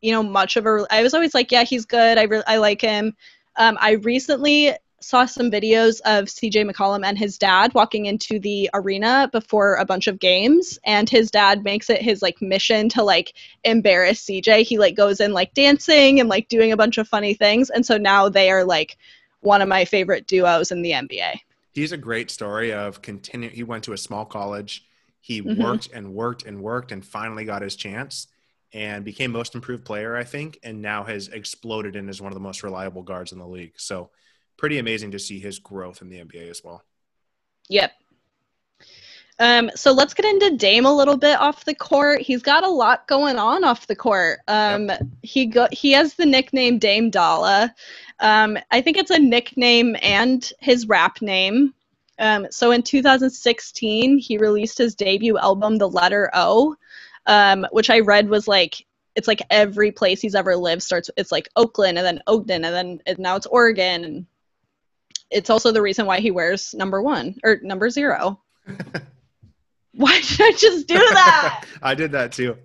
you 0.00 0.11
know 0.11 0.22
much 0.22 0.57
of 0.57 0.66
a. 0.66 0.85
I 0.90 1.03
was 1.03 1.14
always 1.14 1.35
like, 1.35 1.53
yeah, 1.53 1.62
he's 1.62 1.85
good. 1.85 2.18
I 2.18 2.24
re- 2.24 2.42
I 2.48 2.57
like 2.57 2.81
him. 2.81 3.14
Um, 3.57 3.79
I 3.81 3.92
recently 3.92 4.72
saw 5.05 5.27
some 5.27 5.51
videos 5.51 6.01
of 6.05 6.25
CJ 6.25 6.71
McCollum 6.71 7.05
and 7.05 7.19
his 7.19 7.38
dad 7.38 7.75
walking 7.75 8.07
into 8.07 8.38
the 8.38 8.71
arena 8.75 9.29
before 9.33 9.75
a 9.77 9.85
bunch 9.85 10.07
of 10.07 10.19
games 10.19 10.79
and 10.85 11.09
his 11.09 11.31
dad 11.31 11.62
makes 11.64 11.90
it 11.90 12.03
his 12.03 12.23
like 12.23 12.40
mission 12.40 12.88
to 12.90 13.03
like 13.03 13.35
embarrass 13.64 14.25
CJ. 14.25 14.62
He 14.62 14.79
like 14.79 14.97
goes 14.97 15.21
in 15.21 15.33
like 15.33 15.55
dancing 15.55 16.21
and 16.21 16.29
like 16.29 16.49
doing 16.49 16.73
a 16.73 16.77
bunch 16.77 16.99
of 16.99 17.07
funny 17.07 17.35
things 17.35 17.71
and 17.71 17.85
so 17.85 17.97
now 17.97 18.29
they 18.29 18.51
are 18.51 18.64
like 18.64 18.97
one 19.40 19.61
of 19.61 19.69
my 19.69 19.85
favorite 19.85 20.27
duos 20.27 20.73
in 20.73 20.83
the 20.83 20.93
NBA. 20.93 21.40
He's 21.73 21.93
a 21.93 21.97
great 21.97 22.31
story 22.31 22.73
of 22.73 23.03
continue 23.03 23.51
he 23.51 23.62
went 23.62 23.85
to 23.85 23.93
a 23.93 23.99
small 23.99 24.25
college. 24.25 24.87
He 25.21 25.43
mm-hmm. 25.43 25.62
worked 25.62 25.88
and 25.93 26.14
worked 26.14 26.45
and 26.45 26.62
worked 26.62 26.93
and 26.93 27.05
finally 27.05 27.45
got 27.45 27.62
his 27.62 27.77
chance 27.77 28.29
and 28.73 29.05
became 29.05 29.31
most 29.31 29.55
improved 29.55 29.85
player, 29.85 30.17
I 30.17 30.25
think, 30.25 30.59
and 30.62 30.83
now 30.83 31.05
has 31.05 31.29
exploded 31.29 31.95
and 31.95 32.11
is 32.11 32.21
one 32.21 32.33
of 32.33 32.35
the 32.35 32.40
most 32.40 32.62
reliable 32.62 33.03
guards 33.03 33.31
in 33.31 33.38
the 33.38 33.47
league. 33.47 33.75
So 33.77 34.11
pretty 34.57 34.79
amazing 34.79 35.11
to 35.12 35.19
see 35.19 35.38
his 35.38 35.59
growth 35.59 36.03
in 36.03 36.09
the 36.09 36.19
NBA 36.19 36.51
as 36.51 36.62
well. 36.64 36.83
Yep. 37.69 37.93
Um, 39.40 39.71
so 39.75 39.93
let's 39.93 40.14
get 40.14 40.27
into 40.27 40.57
Dame 40.57 40.87
a 40.87 40.95
little 40.95 41.17
bit 41.17 41.38
off 41.40 41.64
the 41.64 41.75
court. 41.75 42.21
He's 42.21 42.43
got 42.43 42.62
a 42.62 42.69
lot 42.69 43.09
going 43.09 43.37
on 43.37 43.64
off 43.64 43.87
the 43.87 43.97
court. 43.97 44.40
Um, 44.47 44.87
yep. 44.87 45.03
He 45.23 45.47
go 45.47 45.67
he 45.73 45.90
has 45.93 46.14
the 46.14 46.27
nickname 46.27 46.79
Dame 46.79 47.11
Dolla. 47.11 47.75
Um, 48.21 48.57
I 48.71 48.81
think 48.81 48.97
it's 48.97 49.11
a 49.11 49.19
nickname 49.19 49.97
and 50.03 50.51
his 50.61 50.87
rap 50.87 51.21
name. 51.21 51.75
Um, 52.21 52.47
so 52.51 52.71
in 52.71 52.83
2016, 52.83 54.19
he 54.19 54.38
released 54.38 54.79
his 54.79 54.95
debut 54.95 55.37
album, 55.37 55.79
The 55.79 55.88
Letter 55.88 56.31
O, 56.33 56.77
um, 57.27 57.67
which 57.73 57.90
I 57.90 58.01
read 58.01 58.29
was 58.29 58.47
like 58.47 58.87
it's 59.17 59.29
like 59.29 59.43
every 59.51 59.90
place 59.90 60.21
he's 60.21 60.35
ever 60.35 60.57
lived 60.57 60.83
starts. 60.83 61.11
It's 61.17 61.33
like 61.33 61.49
Oakland 61.57 61.99
and 61.99 62.07
then 62.07 62.23
Ogden 62.29 62.64
and 62.64 62.75
then 62.75 63.01
and 63.07 63.19
now 63.19 63.35
it's 63.35 63.47
Oregon 63.47 64.05
and 64.05 64.27
it's 65.31 65.51
also 65.51 65.73
the 65.73 65.83
reason 65.83 66.07
why 66.07 66.21
he 66.21 66.31
wears 66.31 66.75
number 66.75 67.03
one 67.03 67.37
or 67.45 67.59
number 67.63 67.91
zero. 67.91 68.41
why 69.95 70.21
did 70.21 70.41
I 70.41 70.53
just 70.53 70.89
do 70.89 70.99
that? 70.99 71.65
I 71.83 71.95
did 71.95 72.13
that 72.13 72.33
too. 72.33 72.57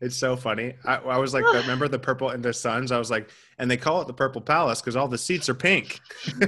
It's 0.00 0.16
so 0.16 0.36
funny. 0.36 0.74
I, 0.84 0.96
I 0.96 1.18
was 1.18 1.32
like, 1.32 1.44
remember 1.44 1.88
the 1.88 1.98
purple 1.98 2.30
and 2.30 2.42
the 2.42 2.52
suns? 2.52 2.92
I 2.92 2.98
was 2.98 3.10
like, 3.10 3.30
and 3.58 3.70
they 3.70 3.76
call 3.76 4.02
it 4.02 4.06
the 4.06 4.12
Purple 4.12 4.40
Palace 4.40 4.80
because 4.80 4.96
all 4.96 5.08
the 5.08 5.16
seats 5.16 5.48
are 5.48 5.54
pink. 5.54 6.00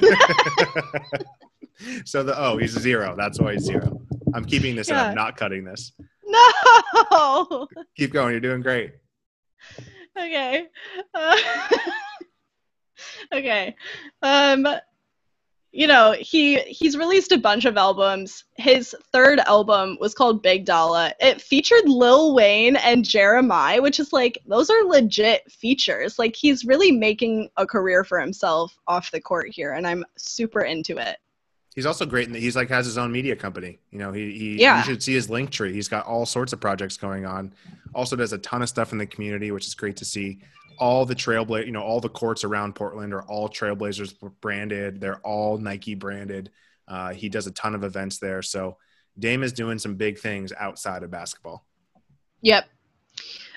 so 2.05 2.23
the 2.23 2.35
oh, 2.37 2.59
he's 2.59 2.73
zero. 2.73 3.15
That's 3.17 3.41
why 3.41 3.53
he's 3.53 3.63
zero. 3.63 4.03
I'm 4.35 4.45
keeping 4.45 4.77
this 4.77 4.89
yeah. 4.89 5.01
and 5.01 5.09
I'm 5.11 5.15
not 5.15 5.37
cutting 5.37 5.65
this. 5.65 5.93
No. 6.27 7.69
Keep 7.97 8.13
going. 8.13 8.33
You're 8.33 8.41
doing 8.41 8.61
great. 8.61 8.93
Okay. 10.19 10.67
Uh, 11.15 11.37
okay. 13.33 13.75
Um 14.23 14.67
you 15.77 15.87
know 15.87 16.13
he 16.19 16.59
he's 16.61 16.97
released 16.97 17.33
a 17.33 17.39
bunch 17.39 17.67
of 17.67 17.77
albums. 17.77 18.45
His 18.55 18.97
third 19.13 19.41
album 19.41 19.99
was 20.01 20.15
called 20.15 20.43
big 20.43 20.65
dollar. 20.65 21.13
It 21.21 21.41
featured 21.41 21.87
lil 21.87 22.35
wayne 22.35 22.77
and 22.77 23.05
Jeremih 23.05 23.83
which 23.83 24.01
is 24.01 24.11
like 24.11 24.39
those 24.47 24.71
are 24.71 24.85
legit 24.85 25.51
features. 25.53 26.19
Like 26.19 26.35
he's 26.35 26.65
really 26.65 26.93
making 26.93 27.51
a 27.59 27.67
career 27.67 28.05
for 28.05 28.19
himself 28.19 28.75
off 28.89 29.11
the 29.11 29.21
court 29.21 29.49
here 29.51 29.73
and 29.73 29.87
i'm 29.87 30.05
super 30.17 30.63
into 30.63 30.97
it. 30.97 31.19
He's 31.75 31.85
also 31.85 32.07
great 32.07 32.27
in 32.27 32.33
that 32.33 32.41
he's 32.41 32.57
like 32.57 32.71
has 32.71 32.87
his 32.87 32.97
own 32.97 33.13
media 33.13 33.37
company. 33.37 33.79
You 33.91 33.99
know 33.99 34.13
he, 34.13 34.33
he 34.33 34.63
yeah. 34.63 34.79
you 34.79 34.85
should 34.85 35.03
see 35.03 35.13
his 35.13 35.29
Linktree 35.29 35.75
he's 35.75 35.89
got 35.89 36.07
all 36.07 36.25
sorts 36.25 36.55
of 36.55 36.61
projects 36.61 36.97
going 36.97 37.27
on. 37.27 37.53
Also 37.95 38.17
does 38.17 38.33
a 38.33 38.39
ton 38.39 38.63
of 38.63 38.71
stuff 38.71 38.93
in 38.93 38.99
the 38.99 39.07
community 39.07 39.51
which 39.51 39.67
is 39.67 39.75
great 39.75 39.99
to 39.99 40.07
see 40.07 40.39
all 40.79 41.05
the 41.05 41.15
trailblazer, 41.15 41.67
you 41.67 41.73
know, 41.73 41.83
all 41.83 42.01
the 42.01 42.09
courts 42.09 42.45
around 42.45 42.75
Portland 42.75 43.13
are 43.13 43.23
all 43.23 43.49
Trailblazers 43.49 44.15
branded. 44.41 45.01
They're 45.01 45.21
all 45.21 45.59
Nike 45.59 45.95
branded. 45.95 46.51
Uh, 46.89 47.13
he 47.13 47.29
does 47.29 47.47
a 47.47 47.53
ton 47.53 47.75
of 47.75 47.85
events 47.85 48.19
there. 48.19 48.43
So 48.43 48.77
Dame 49.19 49.43
is 49.43 49.53
doing 49.53 49.79
some 49.79 49.97
big 49.97 50.19
things 50.19 50.53
outside 50.59 51.03
of 51.03 51.11
basketball. 51.11 51.65
Yep. 52.43 52.67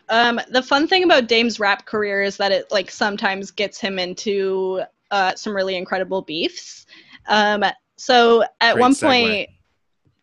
Um, 0.10 0.40
the 0.50 0.64
fun 0.64 0.88
thing 0.88 1.04
about 1.04 1.28
Dame's 1.28 1.60
rap 1.60 1.86
career 1.86 2.24
is 2.24 2.38
that 2.38 2.52
it 2.52 2.72
like 2.72 2.90
sometimes 2.90 3.52
gets 3.52 3.80
him 3.80 4.00
into 4.00 4.82
uh, 5.12 5.36
some 5.36 5.56
really 5.56 5.76
incredible 5.76 6.22
beefs. 6.22 6.86
Um, 7.28 7.64
so 7.96 8.44
at 8.62 8.74
Great 8.74 8.82
one 8.82 8.94
segue. 8.94 9.02
point, 9.02 9.50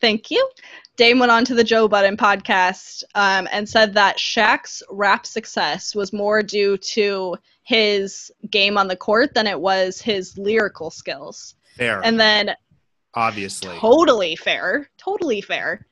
thank 0.00 0.30
you. 0.30 0.50
Dame 0.96 1.18
went 1.18 1.30
on 1.30 1.44
to 1.44 1.54
the 1.54 1.64
Joe 1.64 1.88
Budden 1.88 2.16
podcast 2.16 3.04
um, 3.14 3.46
and 3.52 3.68
said 3.68 3.94
that 3.94 4.16
Shaq's 4.16 4.82
rap 4.90 5.26
success 5.26 5.94
was 5.94 6.12
more 6.12 6.42
due 6.42 6.78
to 6.78 7.36
his 7.62 8.32
game 8.50 8.78
on 8.78 8.88
the 8.88 8.96
court 8.96 9.34
than 9.34 9.46
it 9.46 9.60
was 9.60 10.00
his 10.00 10.38
lyrical 10.38 10.90
skills. 10.90 11.54
Fair. 11.76 12.00
And 12.02 12.18
then, 12.18 12.54
obviously, 13.14 13.76
totally 13.76 14.36
fair, 14.36 14.88
totally 14.96 15.42
fair. 15.42 15.86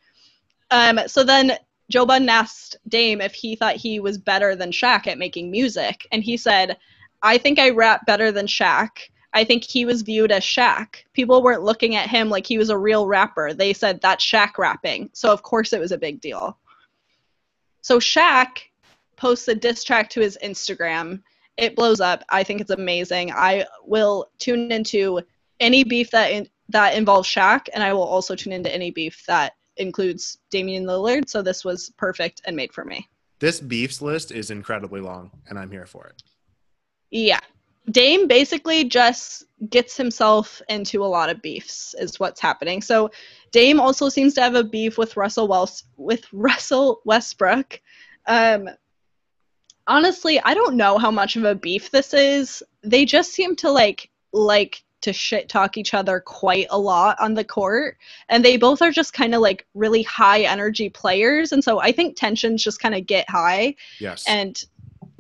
Um, 0.71 1.01
so 1.07 1.23
then 1.23 1.59
Joe 1.91 2.07
Budden 2.07 2.29
asked 2.31 2.77
Dame 2.89 3.21
if 3.21 3.35
he 3.35 3.57
thought 3.57 3.77
he 3.77 4.01
was 4.01 4.17
better 4.17 4.57
than 4.57 4.71
Shaq 4.71 5.07
at 5.07 5.19
making 5.19 5.51
music, 5.51 6.07
and 6.13 6.25
he 6.25 6.39
said, 6.39 6.79
"I 7.23 7.37
think 7.37 7.59
I 7.59 7.71
rap 7.71 8.07
better 8.07 8.33
than 8.33 8.47
Shaq." 8.47 8.91
I 9.35 9.43
think 9.45 9.65
he 9.65 9.85
was 9.85 10.03
viewed 10.03 10.31
as 10.31 10.45
Shaq. 10.45 11.05
People 11.13 11.43
weren't 11.43 11.65
looking 11.65 11.97
at 11.97 12.09
him 12.09 12.31
like 12.31 12.47
he 12.47 12.57
was 12.57 12.71
a 12.71 12.79
real 12.79 13.07
rapper. 13.07 13.53
They 13.53 13.73
said 13.73 14.01
that's 14.01 14.25
Shaq 14.25 14.57
rapping. 14.59 15.11
So 15.13 15.33
of 15.33 15.43
course 15.43 15.73
it 15.73 15.81
was 15.81 15.93
a 15.93 15.99
big 15.99 16.21
deal. 16.21 16.57
So 17.83 17.99
Shaq 17.99 18.59
posts 19.17 19.49
a 19.49 19.55
diss 19.55 19.83
track 19.83 20.09
to 20.11 20.21
his 20.21 20.39
Instagram. 20.43 21.21
It 21.57 21.77
blows 21.77 22.01
up. 22.01 22.25
I 22.31 22.45
think 22.45 22.61
it's 22.61 22.71
amazing. 22.71 23.33
I 23.33 23.67
will 23.85 24.31
tune 24.39 24.71
into 24.71 25.21
any 25.61 25.85
beef 25.85 26.11
that 26.13 26.31
in, 26.31 26.49
that 26.69 26.95
involves 26.95 27.29
Shaq, 27.29 27.69
and 27.75 27.83
I 27.83 27.93
will 27.93 28.03
also 28.03 28.35
tune 28.35 28.53
into 28.53 28.73
any 28.73 28.91
beef 28.91 29.25
that 29.27 29.55
includes 29.77 30.39
Damian 30.51 30.85
Lillard. 30.85 31.29
So 31.29 31.43
this 31.43 31.65
was 31.65 31.91
perfect 31.97 32.41
and 32.47 32.57
made 32.57 32.73
for 32.73 32.85
me. 32.85 33.09
This 33.41 33.61
beefs 33.61 34.01
list 34.01 34.33
is 34.33 34.51
incredibly 34.51 35.01
long, 35.01 35.31
and 35.49 35.59
I'm 35.59 35.71
here 35.71 35.87
for 35.87 36.07
it. 36.07 36.23
Yeah, 37.11 37.41
Dame 37.91 38.27
basically 38.27 38.85
just 38.85 39.45
gets 39.69 39.97
himself 39.97 40.61
into 40.69 41.05
a 41.05 41.07
lot 41.07 41.31
of 41.31 41.43
beefs 41.43 41.95
is 41.99 42.19
what's 42.19 42.41
happening. 42.41 42.81
So 42.83 43.11
Dame 43.53 43.81
also 43.81 44.09
seems 44.09 44.35
to 44.35 44.43
have 44.43 44.55
a 44.55 44.65
beef 44.65 44.99
with 44.99 45.17
Russell 45.17 45.49
Wells 45.49 45.85
with 45.97 46.27
Russell 46.33 47.01
Westbrook. 47.05 47.81
Um, 48.27 48.69
honestly, 49.87 50.41
I 50.41 50.55
don't 50.55 50.77
know 50.77 50.99
how 50.99 51.11
much 51.11 51.37
of 51.37 51.45
a 51.45 51.55
beef 51.55 51.91
this 51.91 52.15
is. 52.15 52.63
They 52.83 53.05
just 53.05 53.33
seem 53.33 53.57
to 53.57 53.71
like 53.71 54.11
like 54.33 54.83
to 55.03 55.13
shit 55.13 55.51
talk 55.51 55.77
each 55.77 55.93
other 55.93 56.19
quite 56.19 56.67
a 56.71 56.79
lot 56.79 57.17
on 57.21 57.35
the 57.35 57.45
court. 57.45 57.99
And 58.31 58.43
they 58.43 58.57
both 58.57 58.81
are 58.81 58.91
just 58.91 59.13
kind 59.13 59.35
of 59.35 59.43
like 59.43 59.67
really 59.75 60.03
high 60.03 60.41
energy 60.41 60.89
players. 60.89 61.53
And 61.53 61.63
so 61.63 61.79
I 61.79 61.93
think 61.93 62.17
tensions 62.17 62.65
just 62.65 62.81
kind 62.81 62.95
of 62.95 63.07
get 63.07 63.29
high 63.29 63.75
Yes. 64.01 64.25
and 64.27 64.65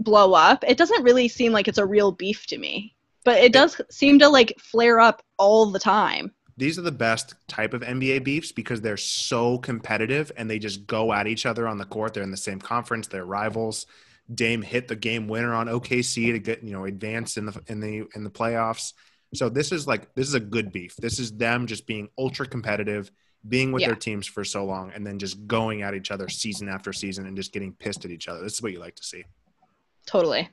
blow 0.05 0.35
up. 0.35 0.62
It 0.67 0.77
doesn't 0.77 1.03
really 1.03 1.29
seem 1.29 1.53
like 1.53 1.67
it's 1.69 1.79
a 1.79 1.87
real 1.87 2.12
beef 2.12 2.47
to 2.47 2.59
me, 2.59 2.95
but 3.25 3.38
it 3.38 3.53
does 3.53 3.81
seem 3.90 4.19
to 4.21 4.29
like 4.29 4.55
flare 4.59 5.01
up 5.01 5.23
all 5.38 5.67
the 5.71 5.79
time. 5.79 6.33
These 6.57 6.79
are 6.79 6.83
the 6.83 6.93
best 6.93 7.35
type 7.49 7.75
of 7.75 7.83
NBA 7.83 8.23
beefs 8.23 8.53
because 8.53 8.81
they're 8.81 8.97
so 8.97 9.59
competitive 9.59 10.31
and 10.37 10.49
they 10.49 10.61
just 10.61 10.87
go 10.87 11.12
at 11.12 11.27
each 11.27 11.47
other 11.47 11.67
on 11.67 11.79
the 11.79 11.85
court. 11.85 12.14
They're 12.14 12.23
in 12.23 12.31
the 12.31 12.37
same 12.37 12.61
conference. 12.61 13.09
They're 13.09 13.25
rivals. 13.25 13.87
Dame 14.33 14.62
hit 14.62 14.87
the 14.88 14.97
game 14.97 15.27
winner 15.27 15.53
on 15.53 15.67
OKC 15.67 16.33
to 16.33 16.38
get 16.38 16.62
you 16.62 16.73
know 16.73 16.85
advance 16.85 17.37
in 17.37 17.47
the 17.47 17.61
in 17.67 17.81
the 17.81 18.05
in 18.14 18.23
the 18.25 18.31
playoffs. 18.31 18.93
So 19.35 19.49
this 19.49 19.73
is 19.73 19.87
like 19.88 20.14
this 20.14 20.29
is 20.29 20.35
a 20.35 20.40
good 20.40 20.71
beef. 20.71 20.95
This 20.97 21.19
is 21.19 21.37
them 21.37 21.67
just 21.67 21.87
being 21.88 22.09
ultra 22.17 22.47
competitive, 22.47 23.11
being 23.47 23.73
with 23.73 23.81
Yeah. 23.83 23.88
their 23.88 23.97
teams 23.97 24.27
for 24.27 24.45
so 24.45 24.64
long, 24.64 24.93
and 24.95 25.05
then 25.05 25.19
just 25.19 25.47
going 25.49 25.83
at 25.83 25.95
each 25.95 26.11
other 26.12 26.29
season 26.29 26.69
after 26.69 26.93
season 26.93 27.27
and 27.27 27.37
just 27.37 27.53
getting 27.53 27.73
pissed 27.75 28.05
at 28.05 28.12
each 28.12 28.29
other. 28.29 28.40
This 28.43 28.55
is 28.55 28.62
what 28.62 28.73
you 28.73 28.79
like 28.79 28.95
to 28.95 29.05
see. 29.05 29.25
Totally. 30.07 30.49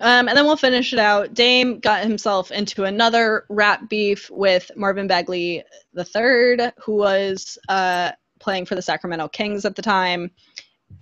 Um, 0.00 0.28
and 0.28 0.36
then 0.36 0.46
we'll 0.46 0.56
finish 0.56 0.92
it 0.92 0.98
out. 0.98 1.34
Dame 1.34 1.78
got 1.78 2.02
himself 2.02 2.50
into 2.50 2.84
another 2.84 3.44
rap 3.50 3.88
beef 3.88 4.30
with 4.30 4.70
Marvin 4.74 5.06
Bagley 5.06 5.62
III, 5.96 6.72
who 6.78 6.96
was 6.96 7.58
uh, 7.68 8.12
playing 8.38 8.64
for 8.64 8.74
the 8.74 8.82
Sacramento 8.82 9.28
Kings 9.28 9.66
at 9.66 9.76
the 9.76 9.82
time. 9.82 10.30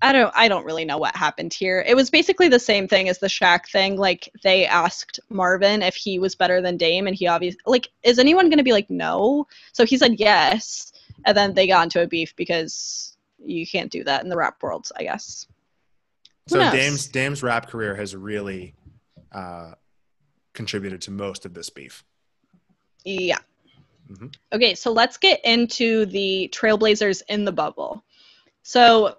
I 0.03 0.13
don't 0.13 0.33
I 0.37 0.49
don't 0.49 0.67
really 0.67 0.85
know 0.85 0.99
what 0.99 1.17
happened 1.17 1.55
here. 1.55 1.83
It 1.87 1.97
was 1.97 2.11
basically 2.11 2.49
the 2.49 2.59
same 2.59 2.87
thing 2.89 3.09
as 3.09 3.19
the 3.19 3.27
Shaq 3.27 3.69
thing. 3.71 3.97
Like 3.97 4.29
they 4.43 4.67
asked 4.67 5.19
Marvin 5.31 5.83
if 5.83 5.95
he 5.95 6.19
was 6.19 6.35
better 6.35 6.61
than 6.61 6.77
Dame 6.77 7.07
and 7.07 7.17
he 7.17 7.27
obviously 7.27 7.61
like 7.67 7.89
is 8.03 8.19
anyone 8.19 8.47
going 8.47 8.59
to 8.59 8.65
be 8.65 8.73
like 8.73 8.91
no? 8.91 9.47
So 9.73 9.87
he 9.87 9.97
said 9.97 10.21
yes 10.21 10.93
and 11.25 11.37
then 11.37 11.55
they 11.55 11.67
got 11.67 11.85
into 11.85 12.03
a 12.03 12.07
beef 12.07 12.37
because 12.37 13.17
you 13.43 13.67
can't 13.67 13.91
do 13.91 14.05
that 14.05 14.23
in 14.23 14.29
the 14.29 14.37
rap 14.37 14.63
world, 14.63 14.89
I 14.97 15.05
guess. 15.05 15.47
So? 16.49 16.71
Dame's 16.71 17.07
Dame's 17.07 17.43
rap 17.43 17.69
career 17.69 17.95
has 17.95 18.17
really 18.17 18.75
uh, 19.33 19.73
contributed 20.55 21.03
to 21.03 21.11
most 21.11 21.45
of 21.45 21.55
this 21.55 21.71
beef. 21.71 22.05
Yeah. 23.05 23.39
Mhm. 24.11 24.35
Okay, 24.53 24.75
so 24.75 24.91
let's 24.91 25.19
get 25.19 25.45
into 25.45 26.07
the 26.07 26.51
Trailblazers 26.55 27.23
in 27.29 27.45
the 27.45 27.53
bubble. 27.53 28.05
So, 28.63 29.19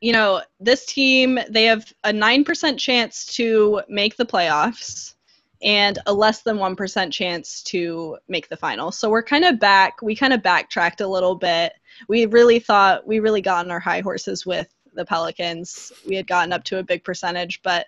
you 0.00 0.12
know, 0.12 0.42
this 0.60 0.86
team, 0.86 1.38
they 1.48 1.64
have 1.64 1.92
a 2.04 2.12
9% 2.12 2.78
chance 2.78 3.24
to 3.36 3.82
make 3.88 4.16
the 4.16 4.26
playoffs 4.26 5.14
and 5.62 5.98
a 6.06 6.12
less 6.12 6.42
than 6.42 6.58
1% 6.58 7.12
chance 7.12 7.62
to 7.62 8.18
make 8.28 8.48
the 8.48 8.56
finals. 8.56 8.98
So 8.98 9.08
we're 9.08 9.22
kind 9.22 9.44
of 9.44 9.58
back, 9.58 10.02
we 10.02 10.14
kind 10.14 10.32
of 10.32 10.42
backtracked 10.42 11.00
a 11.00 11.08
little 11.08 11.34
bit. 11.34 11.72
We 12.08 12.26
really 12.26 12.58
thought, 12.58 13.06
we 13.06 13.20
really 13.20 13.40
got 13.40 13.64
on 13.64 13.70
our 13.70 13.80
high 13.80 14.02
horses 14.02 14.44
with 14.44 14.68
the 14.96 15.04
Pelicans. 15.04 15.92
We 16.06 16.16
had 16.16 16.26
gotten 16.26 16.52
up 16.52 16.64
to 16.64 16.78
a 16.78 16.82
big 16.82 17.04
percentage, 17.04 17.62
but 17.62 17.86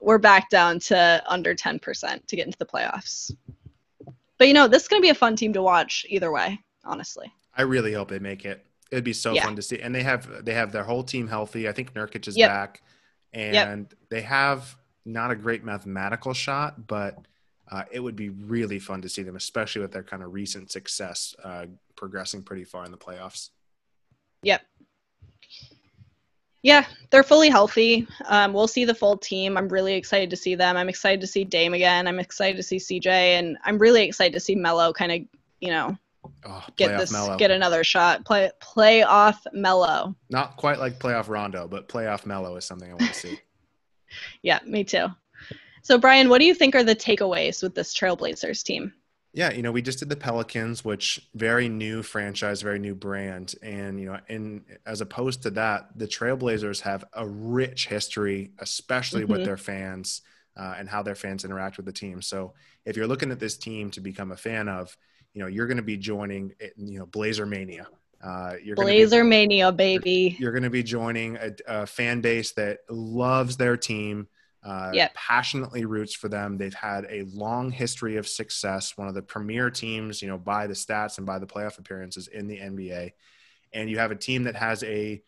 we're 0.00 0.18
back 0.18 0.48
down 0.50 0.78
to 0.80 1.22
under 1.26 1.54
10% 1.54 2.26
to 2.26 2.36
get 2.36 2.46
into 2.46 2.58
the 2.58 2.66
playoffs. 2.66 3.34
But 4.38 4.48
you 4.48 4.54
know, 4.54 4.66
this 4.68 4.82
is 4.82 4.88
going 4.88 5.02
to 5.02 5.04
be 5.04 5.10
a 5.10 5.14
fun 5.14 5.36
team 5.36 5.52
to 5.52 5.62
watch 5.62 6.06
either 6.08 6.32
way, 6.32 6.58
honestly. 6.84 7.30
I 7.54 7.62
really 7.62 7.92
hope 7.92 8.08
they 8.08 8.18
make 8.18 8.44
it. 8.46 8.64
It'd 8.90 9.04
be 9.04 9.12
so 9.12 9.34
Yeah. 9.34 9.44
fun 9.44 9.56
to 9.56 9.62
see. 9.62 9.80
And 9.80 9.94
they 9.94 10.02
have 10.02 10.44
they 10.44 10.54
have 10.54 10.72
their 10.72 10.84
whole 10.84 11.04
team 11.04 11.28
healthy. 11.28 11.68
I 11.68 11.72
think 11.72 11.92
Nurkic 11.92 12.26
is 12.26 12.36
Yep. 12.36 12.48
back, 12.48 12.82
and 13.34 13.94
they 14.08 14.22
have 14.22 14.76
not 15.04 15.30
a 15.30 15.36
great 15.36 15.62
mathematical 15.64 16.32
shot, 16.32 16.86
but 16.86 17.18
uh, 17.70 17.84
it 17.92 18.00
would 18.00 18.16
be 18.16 18.30
really 18.30 18.78
fun 18.78 19.00
to 19.02 19.08
see 19.08 19.22
them, 19.22 19.36
especially 19.36 19.80
with 19.82 19.92
their 19.92 20.02
kind 20.02 20.22
of 20.22 20.32
recent 20.32 20.72
success, 20.72 21.36
uh, 21.44 21.66
progressing 21.94 22.42
pretty 22.42 22.64
far 22.64 22.84
in 22.84 22.90
the 22.90 22.96
playoffs. 22.98 23.50
Yep. 24.42 24.62
Yeah, 26.62 26.84
they're 27.10 27.22
fully 27.22 27.48
healthy. 27.48 28.06
Um, 28.26 28.52
we'll 28.52 28.68
see 28.68 28.84
the 28.84 28.94
full 28.94 29.16
team. 29.16 29.56
I'm 29.56 29.68
really 29.68 29.94
excited 29.94 30.28
to 30.30 30.36
see 30.36 30.54
them. 30.54 30.76
I'm 30.76 30.88
excited 30.90 31.20
to 31.22 31.26
see 31.26 31.44
Dame 31.44 31.72
again. 31.72 32.06
I'm 32.06 32.18
excited 32.18 32.56
to 32.58 32.62
see 32.62 32.76
CJ, 32.76 33.06
and 33.06 33.56
I'm 33.64 33.78
really 33.78 34.04
excited 34.04 34.34
to 34.34 34.40
see 34.40 34.54
Melo 34.54 34.92
kind 34.92 35.12
of, 35.12 35.20
you 35.60 35.70
know, 35.70 35.96
Oh, 36.44 36.64
get 36.76 36.98
this, 36.98 37.12
Melo. 37.12 37.36
get 37.38 37.50
another 37.50 37.82
shot. 37.82 38.24
Play, 38.26 38.50
play 38.60 39.02
off 39.02 39.46
Melo. 39.52 40.14
Not 40.28 40.56
quite 40.56 40.78
like 40.78 40.98
playoff 40.98 41.28
Rondo, 41.28 41.66
but 41.66 41.88
playoff 41.88 42.26
Melo 42.26 42.56
is 42.56 42.64
something 42.64 42.90
I 42.90 42.94
want 42.94 43.08
to 43.08 43.14
see. 43.14 43.38
Yeah, 44.42 44.58
me 44.66 44.82
too. 44.82 45.06
So, 45.82 45.96
Brian, 45.96 46.28
what 46.28 46.38
do 46.40 46.44
you 46.44 46.52
think 46.52 46.74
are 46.74 46.82
the 46.82 46.96
takeaways 46.96 47.62
with 47.62 47.76
this 47.76 47.94
Trailblazers 47.96 48.64
team? 48.64 48.92
Yeah, 49.32 49.52
you 49.52 49.62
know, 49.62 49.70
we 49.70 49.80
just 49.80 50.00
did 50.00 50.08
the 50.08 50.16
Pelicans, 50.16 50.84
which 50.84 51.20
very 51.34 51.68
new 51.68 52.02
franchise, 52.02 52.62
very 52.62 52.80
new 52.80 52.96
brand, 52.96 53.54
and 53.62 54.00
you 54.00 54.06
know, 54.06 54.18
in 54.28 54.64
as 54.84 55.00
opposed 55.00 55.42
to 55.44 55.50
that, 55.50 55.96
the 55.96 56.08
Trailblazers 56.08 56.80
have 56.80 57.04
a 57.12 57.26
rich 57.28 57.86
history, 57.86 58.50
especially 58.58 59.24
with 59.24 59.42
Mhm. 59.42 59.44
their 59.44 59.56
fans 59.56 60.22
uh, 60.56 60.74
and 60.76 60.88
how 60.88 61.02
their 61.04 61.14
fans 61.14 61.44
interact 61.44 61.76
with 61.76 61.86
the 61.86 61.92
team. 61.92 62.20
So, 62.22 62.54
if 62.84 62.96
you're 62.96 63.06
looking 63.06 63.30
at 63.30 63.38
this 63.38 63.56
team 63.56 63.90
to 63.92 64.00
become 64.00 64.32
a 64.32 64.36
fan 64.36 64.68
of, 64.68 64.96
you 65.32 65.40
know, 65.40 65.46
you're 65.46 65.68
going 65.68 65.76
to 65.76 65.82
be 65.84 65.96
joining, 65.96 66.52
you 66.76 66.98
know, 66.98 67.06
Blazer 67.06 67.46
Mania. 67.46 67.86
Uh, 68.22 68.54
you're 68.62 68.76
gonna 68.76 68.94
be- 68.94 69.06
Blazer 69.06 69.22
Mania, 69.24 69.70
baby. 69.72 70.38
you're 70.38 70.52
going 70.52 70.62
to 70.62 70.70
be 70.70 70.82
joining 70.82 71.36
a, 71.36 71.50
a 71.66 71.86
fan 71.86 72.20
base 72.20 72.52
that 72.52 72.80
loves 72.88 73.56
their 73.56 73.76
team, 73.76 74.26
uh, 74.62 74.92
Yep. 74.94 75.14
passionately 75.14 75.84
roots 75.84 76.14
for 76.14 76.28
them. 76.28 76.58
They've 76.58 76.74
had 76.74 77.06
a 77.10 77.22
long 77.32 77.70
history 77.70 78.16
of 78.16 78.28
success, 78.28 78.96
one 78.96 79.08
of 79.08 79.14
the 79.14 79.22
premier 79.22 79.70
teams, 79.70 80.20
you 80.20 80.28
know, 80.28 80.38
by 80.38 80.66
the 80.66 80.74
stats 80.74 81.18
and 81.18 81.26
by 81.26 81.38
the 81.38 81.46
playoff 81.46 81.78
appearances 81.78 82.28
in 82.28 82.46
the 82.46 82.60
NBA. 82.60 83.12
And 83.72 83.88
you 83.88 83.98
have 83.98 84.10
a 84.10 84.16
team 84.16 84.44
that 84.44 84.56
has 84.56 84.82
a 84.84 85.22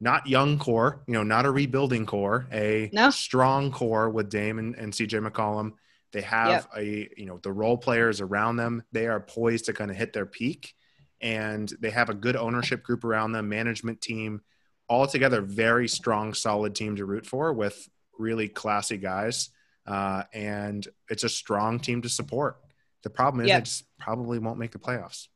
not 0.00 0.26
young 0.26 0.58
core, 0.58 1.02
you 1.06 1.14
know, 1.14 1.22
not 1.22 1.46
a 1.46 1.50
rebuilding 1.50 2.06
core, 2.06 2.46
a 2.52 2.90
No. 2.92 3.10
strong 3.10 3.72
core 3.72 4.10
with 4.10 4.28
Dame 4.30 4.58
and, 4.58 4.74
and 4.76 4.94
CJ 4.94 5.18
McCollum. 5.20 5.72
They 6.12 6.20
have 6.22 6.66
a, 6.76 7.08
you 7.16 7.26
know, 7.26 7.38
the 7.42 7.52
role 7.52 7.76
players 7.78 8.20
around 8.20 8.56
them. 8.56 8.84
They 8.92 9.06
are 9.06 9.20
poised 9.20 9.66
to 9.66 9.72
kind 9.72 9.90
of 9.90 9.96
hit 9.96 10.12
their 10.12 10.26
peak 10.26 10.74
and 11.20 11.68
they 11.80 11.90
have 11.90 12.10
a 12.10 12.14
good 12.14 12.36
ownership 12.36 12.82
group 12.82 13.04
around 13.04 13.32
them, 13.32 13.48
management 13.48 14.00
team, 14.00 14.42
altogether 14.88 15.40
very 15.40 15.88
strong, 15.88 16.34
solid 16.34 16.74
team 16.74 16.96
to 16.96 17.06
root 17.06 17.26
for 17.26 17.52
with 17.52 17.88
really 18.18 18.48
classy 18.48 18.96
guys. 18.96 19.50
Uh, 19.86 20.24
and 20.32 20.86
it's 21.08 21.24
a 21.24 21.28
strong 21.28 21.78
team 21.78 22.02
to 22.02 22.08
support. 22.08 22.56
The 23.02 23.10
problem 23.10 23.44
is 23.44 23.48
Yeah. 23.48 23.58
they 23.58 23.64
just 23.64 23.84
probably 23.98 24.38
won't 24.38 24.58
make 24.58 24.72
the 24.72 24.78
playoffs. 24.78 25.28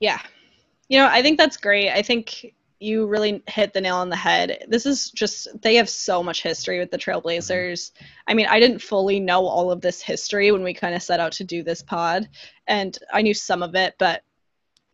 Yeah. 0.00 0.20
You 0.88 0.98
know, 0.98 1.06
I 1.06 1.22
think 1.22 1.38
that's 1.38 1.56
great. 1.56 1.90
I 1.90 2.02
think 2.02 2.54
you 2.80 3.06
really 3.06 3.42
hit 3.48 3.72
the 3.72 3.80
nail 3.80 3.96
on 3.96 4.08
the 4.08 4.16
head. 4.16 4.64
This 4.68 4.86
is 4.86 5.10
just, 5.10 5.48
they 5.62 5.74
have 5.74 5.88
so 5.88 6.22
much 6.22 6.42
history 6.42 6.78
with 6.78 6.90
the 6.90 6.98
Trailblazers. 6.98 7.90
I 8.26 8.34
mean, 8.34 8.46
I 8.46 8.60
didn't 8.60 8.78
fully 8.80 9.18
know 9.18 9.46
all 9.46 9.72
of 9.72 9.80
this 9.80 10.00
history 10.00 10.52
when 10.52 10.62
we 10.62 10.72
kind 10.72 10.94
of 10.94 11.02
set 11.02 11.18
out 11.20 11.32
to 11.32 11.44
do 11.44 11.64
this 11.64 11.82
pod, 11.82 12.28
and 12.68 12.96
I 13.12 13.22
knew 13.22 13.34
some 13.34 13.64
of 13.64 13.74
it, 13.74 13.94
but 13.98 14.22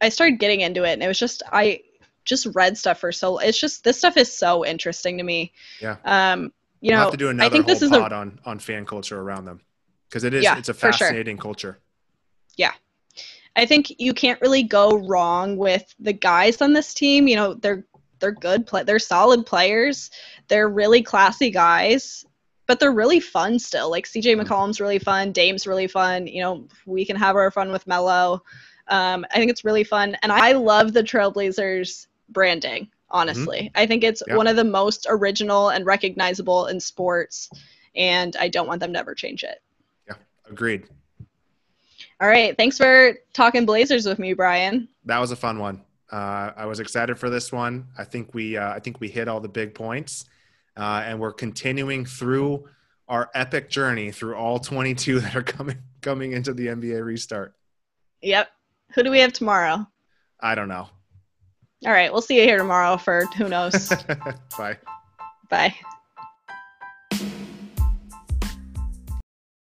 I 0.00 0.08
started 0.08 0.38
getting 0.38 0.62
into 0.62 0.84
it, 0.84 0.94
and 0.94 1.02
it 1.02 1.08
was 1.08 1.18
just, 1.18 1.42
I 1.52 1.80
just 2.24 2.46
read 2.54 2.76
stuff 2.78 2.98
for 3.00 3.12
so, 3.12 3.38
it's 3.38 3.58
just, 3.58 3.84
this 3.84 3.98
stuff 3.98 4.16
is 4.16 4.36
so 4.36 4.64
interesting 4.64 5.18
to 5.18 5.24
me. 5.24 5.52
Yeah. 5.80 5.96
Um, 6.04 6.52
you 6.80 6.90
we'll 6.90 6.98
know, 6.98 7.04
have 7.04 7.10
to 7.12 7.16
do 7.16 7.28
another 7.30 7.46
I 7.46 7.50
think 7.50 7.64
whole 7.64 7.74
this 7.74 7.82
is 7.82 7.90
pod 7.90 8.12
a, 8.12 8.16
on, 8.16 8.38
on 8.44 8.58
fan 8.58 8.84
culture 8.84 9.20
around 9.20 9.44
them 9.46 9.60
because 10.08 10.24
it 10.24 10.34
is 10.34 10.44
Yeah, 10.44 10.58
it's 10.58 10.68
a 10.68 10.74
for 10.74 10.92
sure. 10.92 11.06
fascinating 11.06 11.38
culture. 11.38 11.78
Yeah. 12.56 12.72
I 13.56 13.66
think 13.66 14.00
you 14.00 14.12
can't 14.12 14.40
really 14.40 14.64
go 14.64 14.98
wrong 15.06 15.56
with 15.56 15.94
the 15.98 16.12
guys 16.12 16.60
on 16.60 16.72
this 16.72 16.92
team. 16.92 17.28
You 17.28 17.36
know, 17.36 17.54
they're 17.54 17.84
they're 18.20 18.32
good 18.32 18.66
play 18.66 18.82
they're 18.84 18.98
solid 18.98 19.46
players. 19.46 20.10
They're 20.48 20.68
really 20.68 21.02
classy 21.02 21.50
guys, 21.50 22.24
but 22.66 22.80
they're 22.80 22.92
really 22.92 23.20
fun 23.20 23.58
still. 23.58 23.90
Like 23.90 24.06
CJ 24.06 24.34
Mhm. 24.34 24.42
McCollum's 24.44 24.80
really 24.80 24.98
fun, 24.98 25.32
Dame's 25.32 25.66
really 25.66 25.86
fun. 25.86 26.26
You 26.26 26.42
know, 26.42 26.68
we 26.86 27.04
can 27.04 27.16
have 27.16 27.36
our 27.36 27.50
fun 27.50 27.70
with 27.70 27.86
Melo. 27.86 28.42
Um, 28.88 29.24
I 29.32 29.38
think 29.38 29.50
it's 29.50 29.64
really 29.64 29.84
fun, 29.84 30.16
and 30.22 30.30
I 30.30 30.52
love 30.52 30.92
the 30.92 31.02
Trailblazers 31.02 32.06
branding. 32.28 32.88
Honestly, 33.10 33.70
I 33.74 33.86
think 33.86 34.02
it's 34.02 34.22
Yeah. 34.26 34.36
one 34.36 34.46
of 34.48 34.56
the 34.56 34.64
most 34.64 35.06
original 35.08 35.68
and 35.68 35.86
recognizable 35.86 36.66
in 36.66 36.80
sports, 36.80 37.48
and 37.94 38.34
I 38.36 38.48
don't 38.48 38.66
want 38.66 38.80
them 38.80 38.92
to 38.94 38.98
ever 38.98 39.14
change 39.14 39.44
it. 39.44 39.62
Yeah, 40.08 40.14
agreed. 40.50 40.88
All 42.20 42.28
right, 42.28 42.56
thanks 42.56 42.76
for 42.76 43.14
talking 43.32 43.66
Blazers 43.66 44.06
with 44.06 44.18
me, 44.18 44.32
Brian. 44.32 44.88
That 45.04 45.18
was 45.18 45.30
a 45.30 45.36
fun 45.36 45.58
one. 45.58 45.82
Uh, 46.10 46.52
I 46.56 46.66
was 46.66 46.80
excited 46.80 47.18
for 47.18 47.30
this 47.30 47.52
one. 47.52 47.86
I 47.98 48.04
think 48.04 48.34
we 48.34 48.56
uh, 48.56 48.72
I 48.72 48.80
think 48.80 49.00
we 49.00 49.08
hit 49.08 49.28
all 49.28 49.40
the 49.40 49.48
big 49.48 49.74
points, 49.74 50.24
uh, 50.76 51.02
and 51.04 51.20
we're 51.20 51.32
continuing 51.32 52.04
through 52.04 52.68
our 53.08 53.30
epic 53.34 53.68
journey 53.68 54.10
through 54.10 54.34
all 54.34 54.58
22 54.58 55.20
that 55.20 55.36
are 55.36 55.42
coming 55.42 55.78
coming 56.00 56.32
into 56.32 56.52
the 56.54 56.68
NBA 56.68 57.04
restart. 57.04 57.54
Yep. 58.22 58.48
Who 58.94 59.02
do 59.02 59.10
we 59.10 59.20
have 59.20 59.32
tomorrow? 59.32 59.86
I 60.40 60.54
don't 60.54 60.68
know. 60.68 60.88
All 61.84 61.92
right, 61.92 62.12
we'll 62.12 62.22
see 62.22 62.36
you 62.36 62.44
here 62.44 62.58
tomorrow 62.58 62.96
for 62.96 63.26
who 63.36 63.48
knows. 63.48 63.88
Bye. 64.58 64.78
Bye. 65.48 65.74